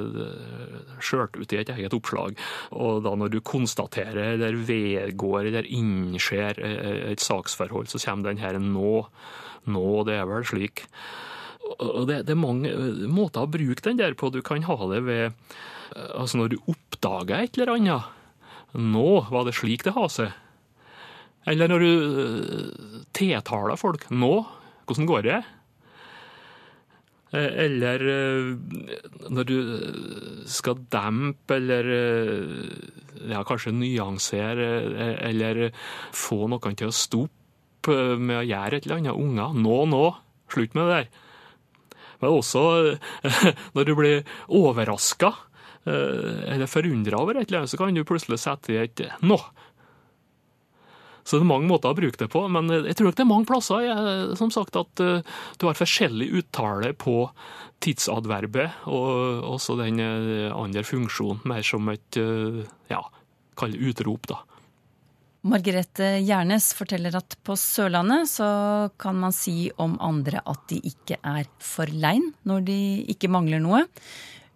skjørte 1.03 1.41
ut 1.41 1.53
i 1.53 1.59
et 1.61 1.71
eget 1.73 1.95
oppslag. 1.95 2.39
Og 2.71 3.03
da 3.05 3.15
når 3.15 3.33
du 3.33 3.39
konstaterer 3.45 4.35
eller 4.35 4.59
vedgår 4.67 5.49
eller 5.49 5.69
innser 5.69 6.59
et 6.61 7.23
saksforhold, 7.23 7.89
så 7.91 8.01
kommer 8.05 8.31
den 8.31 8.43
her 8.43 8.59
nå. 8.59 9.05
Nå, 9.65 9.87
det 10.07 10.19
er 10.19 10.27
vel 10.29 10.45
slik. 10.45 10.85
Og 11.79 12.05
det, 12.09 12.23
det, 12.27 12.35
er 12.35 12.39
mange 12.39 12.71
måter 13.09 13.45
å 13.45 13.49
bruke 13.49 13.81
den 13.87 13.97
der 13.97 14.13
på. 14.17 14.29
Du 14.29 14.43
kan 14.45 14.65
ha 14.67 14.77
det 14.91 15.01
ved 15.07 15.55
Altså 15.95 16.39
når 16.39 16.49
du 16.51 16.55
oppdager 16.71 17.45
et 17.45 17.57
eller 17.57 17.75
annet. 17.75 18.13
Nå 18.75 19.25
var 19.29 19.45
det 19.47 19.53
slik 19.55 19.85
det 19.85 19.93
har 19.95 20.09
seg. 20.11 20.33
Eller 21.45 21.69
når 21.69 21.83
du 21.85 21.91
tiltaler 23.15 23.77
folk. 23.79 24.07
Nå, 24.09 24.33
hvordan 24.89 25.09
går 25.09 25.27
det? 25.27 25.39
Eller 27.35 28.03
når 29.33 29.47
du 29.49 29.57
skal 30.47 30.79
dempe 30.93 31.57
eller 31.57 31.89
ja, 33.25 33.41
kanskje 33.47 33.73
nyansere 33.75 34.69
eller 35.27 35.65
få 36.15 36.45
noen 36.51 36.77
til 36.77 36.91
å 36.91 36.95
stoppe 36.95 37.97
med 38.17 38.39
å 38.39 38.45
gjøre 38.45 38.79
et 38.79 38.87
eller 38.87 39.01
annet. 39.01 39.19
Unger, 39.19 39.57
nå, 39.59 39.79
nå, 39.91 40.05
slutt 40.53 40.77
med 40.77 40.87
det 40.87 40.99
der. 40.99 41.09
Men 42.21 42.37
også 42.37 42.63
når 43.75 43.89
du 43.89 43.93
blir 43.97 44.23
overraska 44.47 45.33
eller 45.85 46.65
forundra 46.69 47.19
over 47.21 47.37
et 47.37 47.49
eller 47.49 47.63
annet, 47.63 47.73
så 47.73 47.77
kan 47.77 47.93
du 47.93 48.05
plutselig 48.07 48.39
sette 48.41 48.73
i 48.73 48.81
et 48.81 49.05
'nå'. 49.21 49.41
Så 51.25 51.39
det 51.39 51.43
er 51.45 51.49
mange 51.49 51.69
måter 51.69 51.89
å 51.89 51.97
bruke 51.97 52.19
det 52.21 52.29
på, 52.29 52.43
men 52.53 52.69
jeg 52.69 52.95
tror 52.97 53.09
nok 53.09 53.17
det 53.17 53.23
er 53.25 53.29
mange 53.31 53.49
plasser 53.49 54.33
som 54.37 54.51
sagt, 54.53 54.77
at 54.77 55.01
du 55.01 55.65
har 55.65 55.77
forskjellig 55.77 56.27
uttale 56.37 56.91
på 56.93 57.23
tidsadverbet 57.81 58.85
og 58.93 59.47
også 59.55 59.79
den 59.81 59.99
andre 60.05 60.85
funksjonen, 60.85 61.41
mer 61.49 61.65
som 61.65 61.89
et 61.89 62.19
ja, 62.91 63.01
kall 63.57 63.73
utrop, 63.89 64.29
da. 64.29 64.43
Margrethe 65.45 66.07
Gjernes 66.25 66.71
forteller 66.73 67.13
at 67.19 67.35
på 67.45 67.53
Sørlandet 67.59 68.31
så 68.31 68.47
kan 68.97 69.19
man 69.21 69.33
si 69.35 69.67
om 69.81 69.93
andre 70.01 70.41
at 70.41 70.63
de 70.71 70.79
ikke 70.89 71.19
er 71.21 71.45
for 71.61 71.89
lein 71.89 72.31
når 72.49 72.65
de 72.65 72.77
ikke 73.13 73.29
mangler 73.29 73.61
noe. 73.61 73.83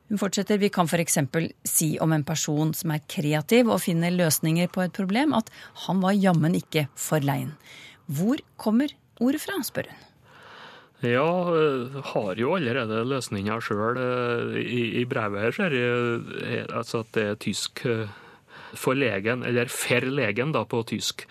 Hun 0.09 0.17
fortsetter, 0.17 0.57
Vi 0.57 0.71
kan 0.73 0.87
f.eks. 0.89 1.17
si 1.63 1.97
om 2.01 2.13
en 2.13 2.25
person 2.25 2.73
som 2.73 2.91
er 2.91 3.05
kreativ 3.07 3.69
og 3.69 3.83
finner 3.83 4.11
løsninger 4.11 4.67
på 4.73 4.81
et 4.87 4.93
problem, 4.93 5.35
at 5.37 5.51
han 5.85 6.01
var 6.01 6.17
jammen 6.17 6.57
ikke 6.57 6.87
for 6.97 7.21
lein. 7.21 7.53
Hvor 8.09 8.41
kommer 8.57 8.89
ordet 9.21 9.41
fra, 9.41 9.59
spør 9.61 9.91
hun. 9.91 10.05
Ja, 10.99 11.23
har 12.11 12.35
jo 12.35 12.57
allerede 12.57 13.05
løsninga 13.07 13.61
sjøl. 13.63 14.01
I, 14.59 14.99
I 14.99 15.05
brevet 15.07 15.45
her 15.45 15.55
ser 15.55 15.75
jeg 15.77 16.65
altså 16.75 17.05
at 17.05 17.13
det 17.15 17.23
er 17.23 17.39
tysk 17.39 17.85
forlegen, 18.75 19.45
eller 19.47 19.71
verlegen 19.71 20.51
da 20.51 20.65
på 20.67 20.83
tysk. 20.89 21.23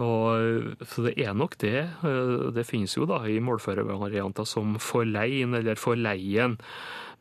Og, 0.00 0.72
så 0.90 1.04
det 1.04 1.14
er 1.22 1.36
nok 1.36 1.58
det. 1.60 1.84
Det 2.56 2.64
finnes 2.66 2.96
jo 2.96 3.06
da 3.06 3.20
i 3.30 3.42
målførervarianter 3.44 4.48
som 4.48 4.78
forlein 4.82 5.54
eller 5.54 5.78
forleien. 5.78 6.56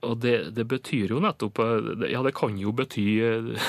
Og 0.04 0.20
det, 0.24 0.38
det, 0.58 0.68
betyr 0.70 1.16
jo 1.16 1.22
nettopp 1.24 1.62
Ja, 2.10 2.24
det 2.26 2.36
kan 2.38 2.58
jo 2.60 2.74
bety 2.76 3.08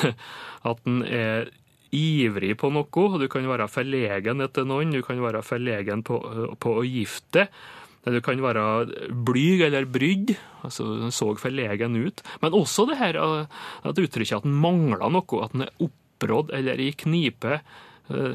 at 0.71 0.89
en 0.89 1.05
er 1.07 1.53
ivrig 1.95 2.57
på 2.59 2.73
noe. 2.75 3.07
Du 3.23 3.29
kan 3.31 3.47
være 3.47 3.71
forlegen 3.71 4.43
etter 4.45 4.67
noen, 4.67 4.93
du 4.95 5.03
kan 5.07 5.23
være 5.23 5.45
forlegen 5.47 6.03
på, 6.07 6.21
på 6.59 6.77
å 6.81 6.85
gifte 6.87 7.47
deg. 7.47 7.65
Du 8.05 8.21
kan 8.21 8.41
være 8.45 8.65
blyg 9.25 9.63
eller 9.65 9.87
brydd, 9.89 10.35
altså 10.61 10.85
den 11.01 11.15
så 11.15 11.31
forlegen 11.41 11.97
ut. 11.97 12.21
Men 12.43 12.57
også 12.57 12.85
det 12.91 12.99
her 13.01 13.17
at 13.17 14.01
uttrykket 14.01 14.43
at 14.43 14.49
en 14.49 14.59
mangler 14.61 15.09
noe, 15.09 15.41
at 15.41 15.57
en 15.57 15.65
er 15.65 15.73
opprådd 15.87 16.53
eller 16.53 16.83
i 16.85 16.91
knipe 17.01 17.63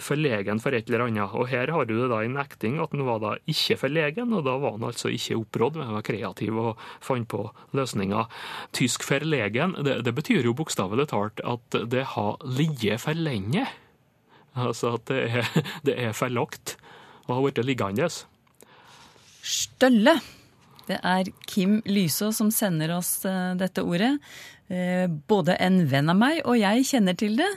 forlegen 0.01 0.58
for 0.62 0.73
et 0.73 0.88
eller 0.89 1.05
annet. 1.05 1.36
Og 1.38 1.49
her 1.51 1.69
har 1.73 1.86
du 1.86 1.93
det 1.93 2.08
da 2.10 2.23
i 2.25 2.32
nekting 2.32 2.79
at 2.82 2.93
han 2.95 3.05
var 3.05 3.19
da 3.21 3.36
ikke 3.49 3.77
forlegen, 3.77 4.34
og 4.34 4.47
da 4.47 4.55
var 4.62 4.77
han 4.77 4.88
altså 4.89 5.12
ikke 5.13 5.38
opprådd, 5.38 5.77
men 5.77 5.93
var 5.93 6.05
kreativ 6.08 6.58
og 6.58 6.82
fant 7.05 7.29
på 7.29 7.43
løsninger. 7.77 8.25
Tysk 8.75 9.05
forlegen, 9.05 9.77
det, 9.86 9.99
det 10.08 10.15
betyr 10.17 10.49
jo 10.49 10.55
bokstavelig 10.58 11.10
talt 11.13 11.43
at 11.45 11.79
det 11.91 12.08
har 12.15 12.41
ligget 12.49 13.03
for 13.05 13.17
lenge. 13.17 13.67
Altså 14.58 14.95
at 14.97 15.05
det 15.12 15.21
er, 15.29 15.53
det 15.88 15.97
er 16.01 16.17
forlagt 16.17 16.77
og 17.27 17.36
har 17.36 17.45
blitt 17.45 17.65
liggende. 17.69 18.10
Stølle. 19.45 20.17
Det 20.89 20.97
er 21.05 21.27
Kim 21.45 21.84
Lyså 21.86 22.32
som 22.34 22.49
sender 22.49 22.95
oss 22.95 23.19
dette 23.60 23.84
ordet. 23.86 24.15
Både 25.29 25.53
en 25.62 25.84
venn 25.89 26.10
av 26.10 26.17
meg 26.17 26.41
og 26.41 26.58
jeg 26.58 26.88
kjenner 26.89 27.17
til 27.17 27.38
det. 27.38 27.49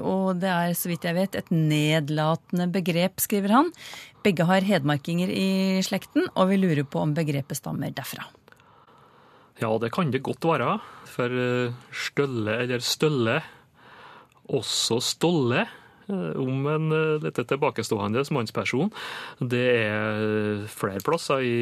Og 0.00 0.40
det 0.40 0.50
er, 0.50 0.72
så 0.78 0.88
vidt 0.90 1.04
jeg 1.04 1.16
vet, 1.18 1.36
et 1.36 1.50
nedlatende 1.52 2.68
begrep, 2.72 3.20
skriver 3.22 3.52
han. 3.54 3.70
Begge 4.24 4.46
har 4.48 4.64
hedmarkinger 4.64 5.28
i 5.28 5.82
slekten, 5.84 6.26
og 6.34 6.48
vi 6.50 6.58
lurer 6.62 6.86
på 6.88 7.02
om 7.04 7.12
begrepet 7.16 7.60
stammer 7.60 7.92
derfra. 7.94 8.24
Ja, 9.60 9.70
det 9.78 9.92
kan 9.94 10.10
det 10.10 10.24
godt 10.26 10.48
være. 10.48 10.78
For 11.06 11.30
stølle 11.94 12.56
eller 12.64 12.82
stølle, 12.82 13.38
også 14.48 14.98
stolle, 15.04 15.66
om 16.08 16.66
en 16.70 16.94
litt 17.22 17.38
tilbakestående 17.38 18.24
mannsperson. 18.34 18.90
Det 19.40 19.64
er 19.84 20.64
flere 20.72 21.02
plasser 21.04 21.44
i, 21.44 21.56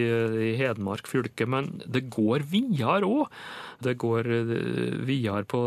i 0.51 0.55
Hedmark 0.61 1.11
fylke, 1.11 1.47
men 1.47 1.71
det 1.87 2.09
går 2.13 2.47
videre 2.53 3.09
òg. 3.09 3.43
Det 3.83 3.97
går 3.99 4.29
videre 5.09 5.43
på 5.51 5.61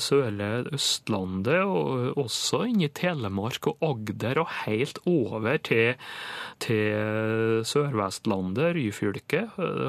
Sørlige 0.00 0.72
Østlandet, 0.76 1.60
og 1.68 2.20
også 2.20 2.62
inn 2.70 2.84
i 2.86 2.88
Telemark 2.88 3.68
og 3.68 3.84
Agder, 3.84 4.40
og 4.40 4.52
helt 4.64 5.00
over 5.08 5.58
til, 5.60 5.98
til 6.64 7.64
Sør-Vestlandet, 7.68 8.72
Ryfylke, 8.78 9.44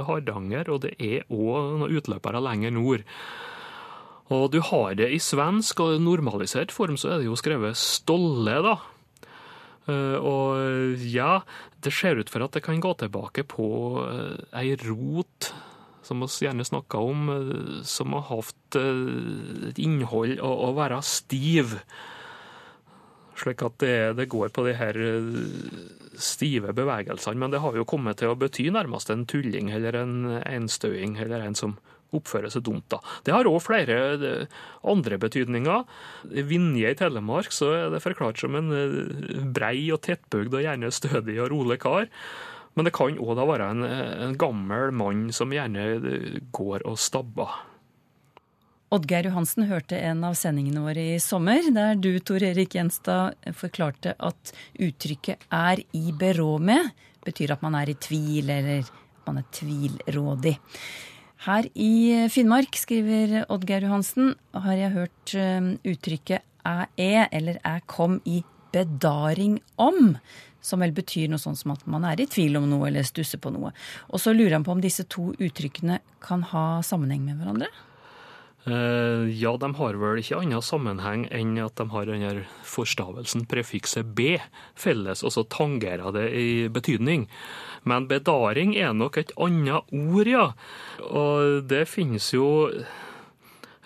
Hardanger, 0.10 0.74
og 0.74 0.84
det 0.88 0.96
er 1.00 1.30
òg 1.32 1.88
utløpere 1.88 2.44
lenger 2.44 2.76
nord. 2.76 3.08
Og 4.30 4.52
du 4.54 4.60
har 4.62 4.94
det 5.00 5.10
i 5.10 5.20
svensk, 5.22 5.82
og 5.82 6.02
normalisert 6.04 6.74
form 6.74 7.00
så 7.02 7.16
er 7.16 7.22
det 7.22 7.30
jo 7.30 7.38
skrevet 7.40 7.78
Stolle, 7.80 8.60
da. 8.66 8.76
Og 10.22 11.02
ja, 11.10 11.40
det 11.82 11.94
ser 11.96 12.20
ut 12.20 12.30
for 12.30 12.46
at 12.46 12.54
det 12.54 12.62
kan 12.66 12.82
gå 12.84 12.94
tilbake 13.00 13.46
på 13.50 13.70
ei 14.54 14.76
rot 14.84 15.50
som 16.06 16.22
vi 16.24 16.46
gjerne 16.46 16.66
snakker 16.66 17.10
om, 17.12 17.28
som 17.86 18.14
har 18.18 18.26
hatt 18.30 18.78
et 18.80 19.82
innhold 19.82 20.40
å 20.42 20.72
være 20.78 21.02
stiv. 21.06 21.76
Slik 23.40 23.62
at 23.64 23.78
det, 23.84 23.98
det, 24.18 24.28
går 24.32 24.50
på 24.56 24.66
de 24.66 24.74
her 24.76 24.98
stive 26.20 26.74
bevegelsene. 26.76 27.40
Men 27.40 27.54
det 27.54 27.62
har 27.64 27.78
jo 27.78 27.88
kommet 27.88 28.20
til 28.20 28.34
å 28.34 28.40
bety 28.40 28.68
nærmest 28.74 29.12
en 29.14 29.28
tulling 29.30 29.72
eller 29.76 30.02
en 30.02 30.16
enstøing, 30.42 31.20
eller 31.22 31.46
en 31.46 31.58
som 31.58 31.78
oppfører 32.16 32.52
seg 32.54 32.66
dumt. 32.66 32.88
da. 32.90 33.00
Det 33.24 33.34
har 33.36 33.50
òg 33.50 33.60
flere 33.64 34.48
andre 34.84 35.20
betydninger. 35.22 35.86
Vinje 36.50 36.94
i 36.94 36.98
Telemark 36.98 37.54
så 37.56 37.74
er 37.76 37.90
det 37.94 38.04
forklart 38.04 38.42
som 38.42 38.56
en 38.58 38.72
brei 39.54 39.90
og 39.94 40.02
tettbygd 40.08 40.56
og 40.56 40.66
gjerne 40.66 40.94
stødig 40.94 41.40
og 41.40 41.52
rolig 41.54 41.80
kar. 41.84 42.10
Men 42.78 42.88
det 42.88 42.94
kan 42.96 43.18
òg 43.20 43.40
være 43.40 43.72
en, 43.74 43.84
en, 43.84 44.38
gammel 44.40 44.94
mann 44.96 45.28
som 45.36 45.52
gjerne 45.54 46.46
går 46.56 46.86
og 46.88 47.00
stabber. 47.02 47.58
Oddgeir 48.90 49.28
Johansen 49.28 49.68
hørte 49.70 50.00
en 50.02 50.24
av 50.26 50.34
sendingene 50.38 50.82
våre 50.82 51.04
i 51.14 51.20
sommer, 51.22 51.62
der 51.76 52.00
du, 52.00 52.16
Tor 52.26 52.42
Erik 52.42 52.74
Gjenstad, 52.74 53.36
forklarte 53.54 54.16
at 54.18 54.54
uttrykket 54.82 55.46
'er 55.52 55.84
i 55.94 56.10
berå 56.10 56.58
med' 56.58 56.90
betyr 57.26 57.54
at 57.54 57.62
man 57.62 57.76
er 57.76 57.92
i 57.92 57.98
tvil, 58.00 58.50
eller 58.50 58.80
at 58.82 59.28
man 59.28 59.42
er 59.42 59.48
tvilrådig. 59.54 60.56
Her 61.46 61.70
i 61.72 62.28
Finnmark, 62.28 62.76
skriver 62.76 63.46
Oddgeir 63.48 63.86
Johansen, 63.86 64.34
har 64.52 64.76
jeg 64.76 64.92
hørt 64.92 65.34
eh, 65.40 65.70
uttrykket 65.88 66.44
'æ 66.68 66.88
er' 67.00 67.30
eller 67.32 67.62
'æ 67.64 67.80
kom' 67.88 68.20
i 68.26 68.44
bedaring 68.74 69.62
om. 69.78 70.18
Som 70.60 70.84
vel 70.84 70.92
betyr 70.92 71.30
noe 71.30 71.40
sånn 71.40 71.56
som 71.56 71.72
at 71.72 71.88
man 71.88 72.04
er 72.04 72.20
i 72.20 72.26
tvil 72.28 72.58
om 72.60 72.68
noe 72.68 72.90
eller 72.90 73.08
stusser 73.08 73.40
på 73.40 73.54
noe. 73.56 73.72
Og 74.12 74.20
så 74.20 74.36
lurer 74.36 74.58
han 74.58 74.66
på 74.68 74.76
om 74.76 74.82
disse 74.82 75.08
to 75.08 75.32
uttrykkene 75.40 76.02
kan 76.20 76.44
ha 76.44 76.82
sammenheng 76.84 77.24
med 77.24 77.40
hverandre? 77.40 77.72
Eh, 78.68 79.30
ja, 79.40 79.54
de 79.58 79.70
har 79.76 79.98
vel 80.02 80.20
ikke 80.20 80.40
annen 80.42 80.64
sammenheng 80.64 81.26
enn 81.32 81.56
at 81.64 81.80
de 81.80 81.86
har 81.94 82.10
denne 82.10 82.32
forstavelsen, 82.68 83.46
prefikset 83.50 84.12
b, 84.18 84.36
felles, 84.76 85.24
og 85.24 85.34
så 85.36 85.46
tangerer 85.48 86.12
det 86.16 86.26
i 86.36 86.50
betydning. 86.68 87.28
Men 87.88 88.10
bedaring 88.10 88.76
er 88.76 88.92
nok 88.94 89.22
et 89.22 89.32
annet 89.40 89.94
ord, 89.96 90.28
ja. 90.28 90.50
Og 91.08 91.70
det 91.72 91.86
finnes 91.88 92.28
jo 92.36 92.50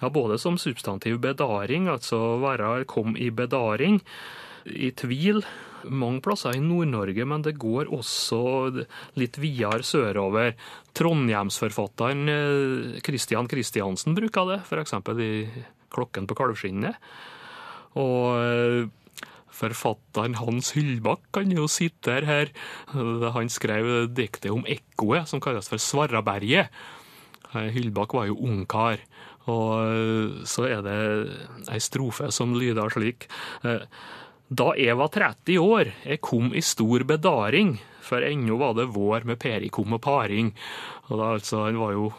ja, 0.01 0.09
både 0.09 0.39
som 0.41 0.57
substantiv 0.57 1.21
bedaring, 1.21 1.88
altså 1.88 2.39
være 2.41 2.83
kom 2.89 3.15
i 3.15 3.29
bedaring, 3.29 4.01
i 4.65 4.89
tvil 4.95 5.43
mange 5.89 6.22
plasser 6.24 6.56
i 6.58 6.63
Nord-Norge, 6.63 7.26
men 7.28 7.43
det 7.46 7.58
går 7.62 7.91
også 7.93 8.39
litt 9.19 9.39
videre 9.41 9.84
sørover. 9.86 10.56
Trondheimsforfatteren 10.98 12.34
eh, 12.34 13.00
Christian 13.06 13.50
Christiansen 13.52 14.17
bruker 14.17 14.50
det, 14.52 14.60
f.eks. 14.67 14.98
i 15.19 15.32
'Klokken 15.93 16.28
på 16.30 16.38
kalvskinnet'. 16.38 16.98
Og 18.02 18.39
eh, 18.41 19.28
forfatteren 19.54 20.39
Hans 20.39 20.74
Hyllbakk 20.78 21.30
kan 21.36 21.52
jo 21.54 21.67
sitte 21.69 22.22
her. 22.26 22.50
Han 22.93 23.52
skrev 23.54 24.10
diktet 24.10 24.52
om 24.52 24.65
ekkoet, 24.65 25.30
som 25.30 25.41
kalles 25.43 25.69
for 25.69 25.82
Svarraberget. 25.82 26.74
Eh, 27.54 27.69
Hyllbakk 27.76 28.17
var 28.17 28.32
jo 28.32 28.41
ungkar. 28.41 29.04
Og 29.52 30.48
så 30.48 30.69
er 30.72 30.84
det 30.86 31.00
ei 31.67 31.80
strofe 31.84 32.30
som 32.32 32.54
lyder 32.56 32.93
slik. 32.96 33.28
Da 34.53 34.73
jeg 34.77 34.93
var 34.99 35.09
30 35.09 35.55
år, 35.63 35.89
jeg 36.05 36.21
kom 36.21 36.51
i 36.53 36.61
stor 36.61 37.05
bedaring, 37.09 37.77
for 38.03 38.21
ennå 38.25 38.57
var 38.59 38.75
det 38.77 38.91
vår 38.93 39.25
med 39.25 39.39
perikum 39.41 39.95
og 39.95 40.01
paring. 40.03 40.51
Og 41.09 41.15
da, 41.17 41.29
altså, 41.37 41.63
Han 41.65 41.79
var 41.79 41.93
jo 41.95 42.11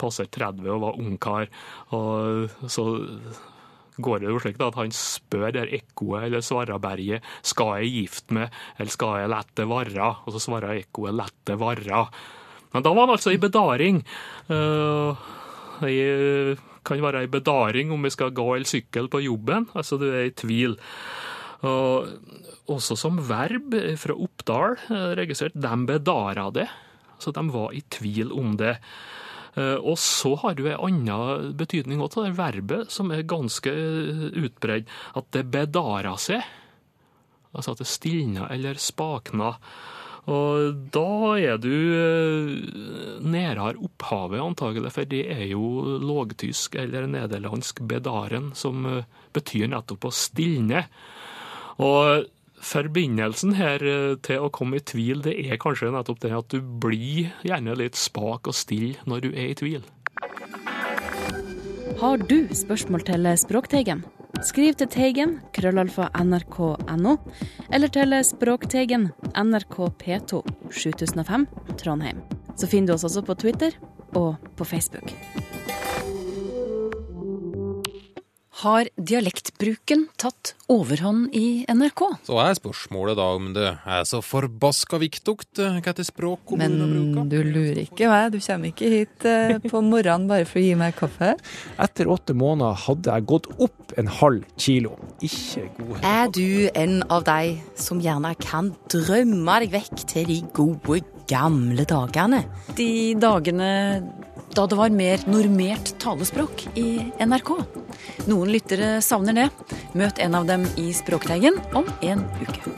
passert 0.00 0.32
30 0.34 0.66
og 0.72 0.80
var 0.82 0.98
ungkar. 0.98 1.52
Og 1.94 2.50
så 2.66 2.86
går 3.96 4.20
det 4.20 4.32
jo 4.32 4.40
slik 4.42 4.58
da, 4.58 4.70
at 4.72 4.80
han 4.80 4.92
spør 4.92 5.52
der 5.54 5.72
ekkoet 5.78 6.26
eller 6.26 6.44
svaraberget 6.44 7.24
skal 7.46 7.78
jeg 7.80 7.92
gifte 7.94 8.36
meg, 8.36 8.58
eller 8.76 8.92
skal 8.92 9.20
jeg 9.22 9.32
lette 9.32 9.68
varra? 9.70 10.10
Og 10.26 10.34
så 10.34 10.42
svarer 10.42 10.80
ekkoet 10.80 11.16
lette 11.16 11.56
varra. 11.60 12.06
Men 12.74 12.84
da 12.84 12.92
var 12.92 13.06
han 13.06 13.14
altså 13.14 13.32
i 13.32 13.40
bedaring. 13.40 14.02
Uh, 14.50 15.14
jeg 15.86 16.58
kan 16.86 17.02
være 17.02 17.24
i 17.26 17.30
bedaring 17.30 17.92
om 17.94 18.04
jeg 18.06 18.16
skal 18.16 18.34
gå 18.34 18.48
eller 18.54 18.68
sykle 18.68 19.08
på 19.12 19.22
jobben. 19.24 19.68
Altså, 19.74 20.00
du 20.00 20.08
er 20.10 20.28
i 20.28 20.36
tvil. 20.36 20.76
Og 21.64 22.68
også 22.68 22.96
som 22.98 23.20
verb 23.28 23.72
fra 24.00 24.16
Oppdal 24.26 24.76
registrert 25.16 25.56
de 25.56 25.76
bedara 25.88 26.50
det. 26.52 26.66
Så 27.22 27.32
de 27.32 27.46
var 27.48 27.72
i 27.72 27.80
tvil 27.88 28.34
om 28.36 28.56
det. 28.60 28.76
Og 29.56 29.96
så 29.96 30.34
har 30.42 30.56
du 30.58 30.66
en 30.68 30.82
annen 30.84 31.54
betydning 31.56 32.02
også 32.04 32.20
av 32.20 32.26
det 32.28 32.36
verbet, 32.36 32.92
som 32.92 33.08
er 33.14 33.24
ganske 33.24 33.72
utbredt. 34.36 34.90
At 35.16 35.30
det 35.32 35.46
bedara 35.48 36.12
seg. 36.20 36.44
Altså 37.56 37.72
at 37.72 37.80
det 37.80 37.88
stilna 37.88 38.50
eller 38.52 38.76
spakna. 38.76 39.54
Og 40.26 40.74
da 40.92 41.38
er 41.38 41.60
du 41.62 41.70
nærere 43.22 43.78
opphavet, 43.78 44.42
antagelig, 44.42 44.90
for 44.92 45.08
det 45.08 45.22
er 45.32 45.44
jo 45.52 45.96
lågtysk 46.02 46.74
eller 46.82 47.06
nederlandsk 47.08 47.80
bedaren, 47.86 48.50
som 48.58 48.82
betyr 49.32 49.70
nettopp 49.70 50.08
å 50.10 50.12
stilne. 50.12 50.84
Og 51.82 52.26
forbindelsen 52.66 53.54
her 53.58 53.82
til 54.24 54.42
å 54.46 54.52
komme 54.52 54.80
i 54.80 54.84
tvil, 54.84 55.20
det 55.26 55.36
er 55.44 55.60
kanskje 55.60 55.92
nettopp 55.92 56.22
det 56.24 56.32
at 56.34 56.48
du 56.52 56.60
blir 56.60 57.32
gjerne 57.46 57.76
litt 57.78 57.98
spak 58.00 58.48
og 58.48 58.56
stille 58.56 58.96
når 59.04 59.26
du 59.26 59.30
er 59.34 59.52
i 59.52 59.58
tvil. 59.58 59.84
Har 62.00 62.20
du 62.28 62.38
spørsmål 62.52 63.06
til 63.08 63.28
Språkteigen? 63.40 64.04
Skriv 64.44 64.74
til 64.76 64.88
Teigen, 64.92 65.38
krøllalfa 65.56 66.10
nrk.no, 66.20 67.14
eller 67.72 67.92
til 67.92 68.12
Språkteigen, 68.28 69.08
NRK 69.32 69.78
P2, 70.02 70.42
7005, 70.68 71.48
Trondheim. 71.80 72.20
Så 72.56 72.68
finner 72.68 72.92
du 72.92 72.98
oss 72.98 73.08
også 73.08 73.24
på 73.24 73.38
Twitter 73.40 73.76
og 74.12 74.36
på 74.56 74.68
Facebook. 74.68 75.12
Har 78.56 78.88
dialektbruken 78.96 80.06
tatt 80.16 80.54
overhånd 80.72 81.34
i 81.36 81.66
NRK? 81.68 82.00
Så 82.24 82.38
er 82.40 82.54
spørsmålet 82.56 83.18
da 83.18 83.26
om 83.36 83.50
det 83.52 83.66
er 83.68 84.06
så 84.08 84.22
forbaska 84.24 84.96
viktig 85.02 85.34
hva 85.58 85.92
til 85.92 86.06
språk 86.08 86.46
kommunene 86.48 86.86
bruker. 86.88 87.18
Men 87.18 87.28
du 87.28 87.36
lurer 87.44 87.82
ikke 87.82 88.08
meg, 88.08 88.30
du 88.32 88.38
kommer 88.40 88.70
ikke 88.70 88.88
hit 88.94 89.26
eh, 89.28 89.58
på 89.74 89.82
morgenen 89.84 90.24
bare 90.30 90.46
for 90.48 90.62
å 90.62 90.64
gi 90.64 90.72
meg 90.80 90.96
kaffe? 90.96 91.34
Etter 91.84 92.08
åtte 92.08 92.32
måneder 92.32 92.80
hadde 92.86 93.12
jeg 93.12 93.28
gått 93.28 93.50
opp 93.60 93.92
en 94.00 94.08
halv 94.22 94.46
kilo. 94.56 94.94
Ikke 95.20 95.66
god 95.76 96.06
Er 96.08 96.32
du 96.32 96.48
en 96.72 97.02
av 97.12 97.26
de 97.28 97.58
som 97.76 98.00
gjerne 98.00 98.32
kan 98.40 98.72
drømme 98.92 99.58
deg 99.66 99.76
vekk 99.76 100.06
til 100.14 100.32
de 100.32 100.40
gode, 100.56 101.02
gamle 101.28 101.84
dagene? 101.92 102.40
De 102.78 103.12
dagene 103.20 103.68
da 104.56 104.64
det 104.66 104.76
var 104.78 104.90
mer 104.90 105.20
normert 105.28 105.90
talespråk 106.00 106.64
i 106.80 107.12
NRK. 107.20 107.50
Noen 108.30 108.52
lyttere 108.54 109.02
savner 109.04 109.36
det. 109.36 109.50
Møt 109.92 110.20
en 110.22 110.38
av 110.38 110.48
dem 110.48 110.64
i 110.80 110.92
Språkteigen 110.96 111.60
om 111.76 111.88
en 112.00 112.24
uke. 112.40 112.72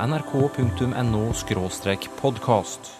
nrk.no 0.00 1.32
podkast. 2.20 2.99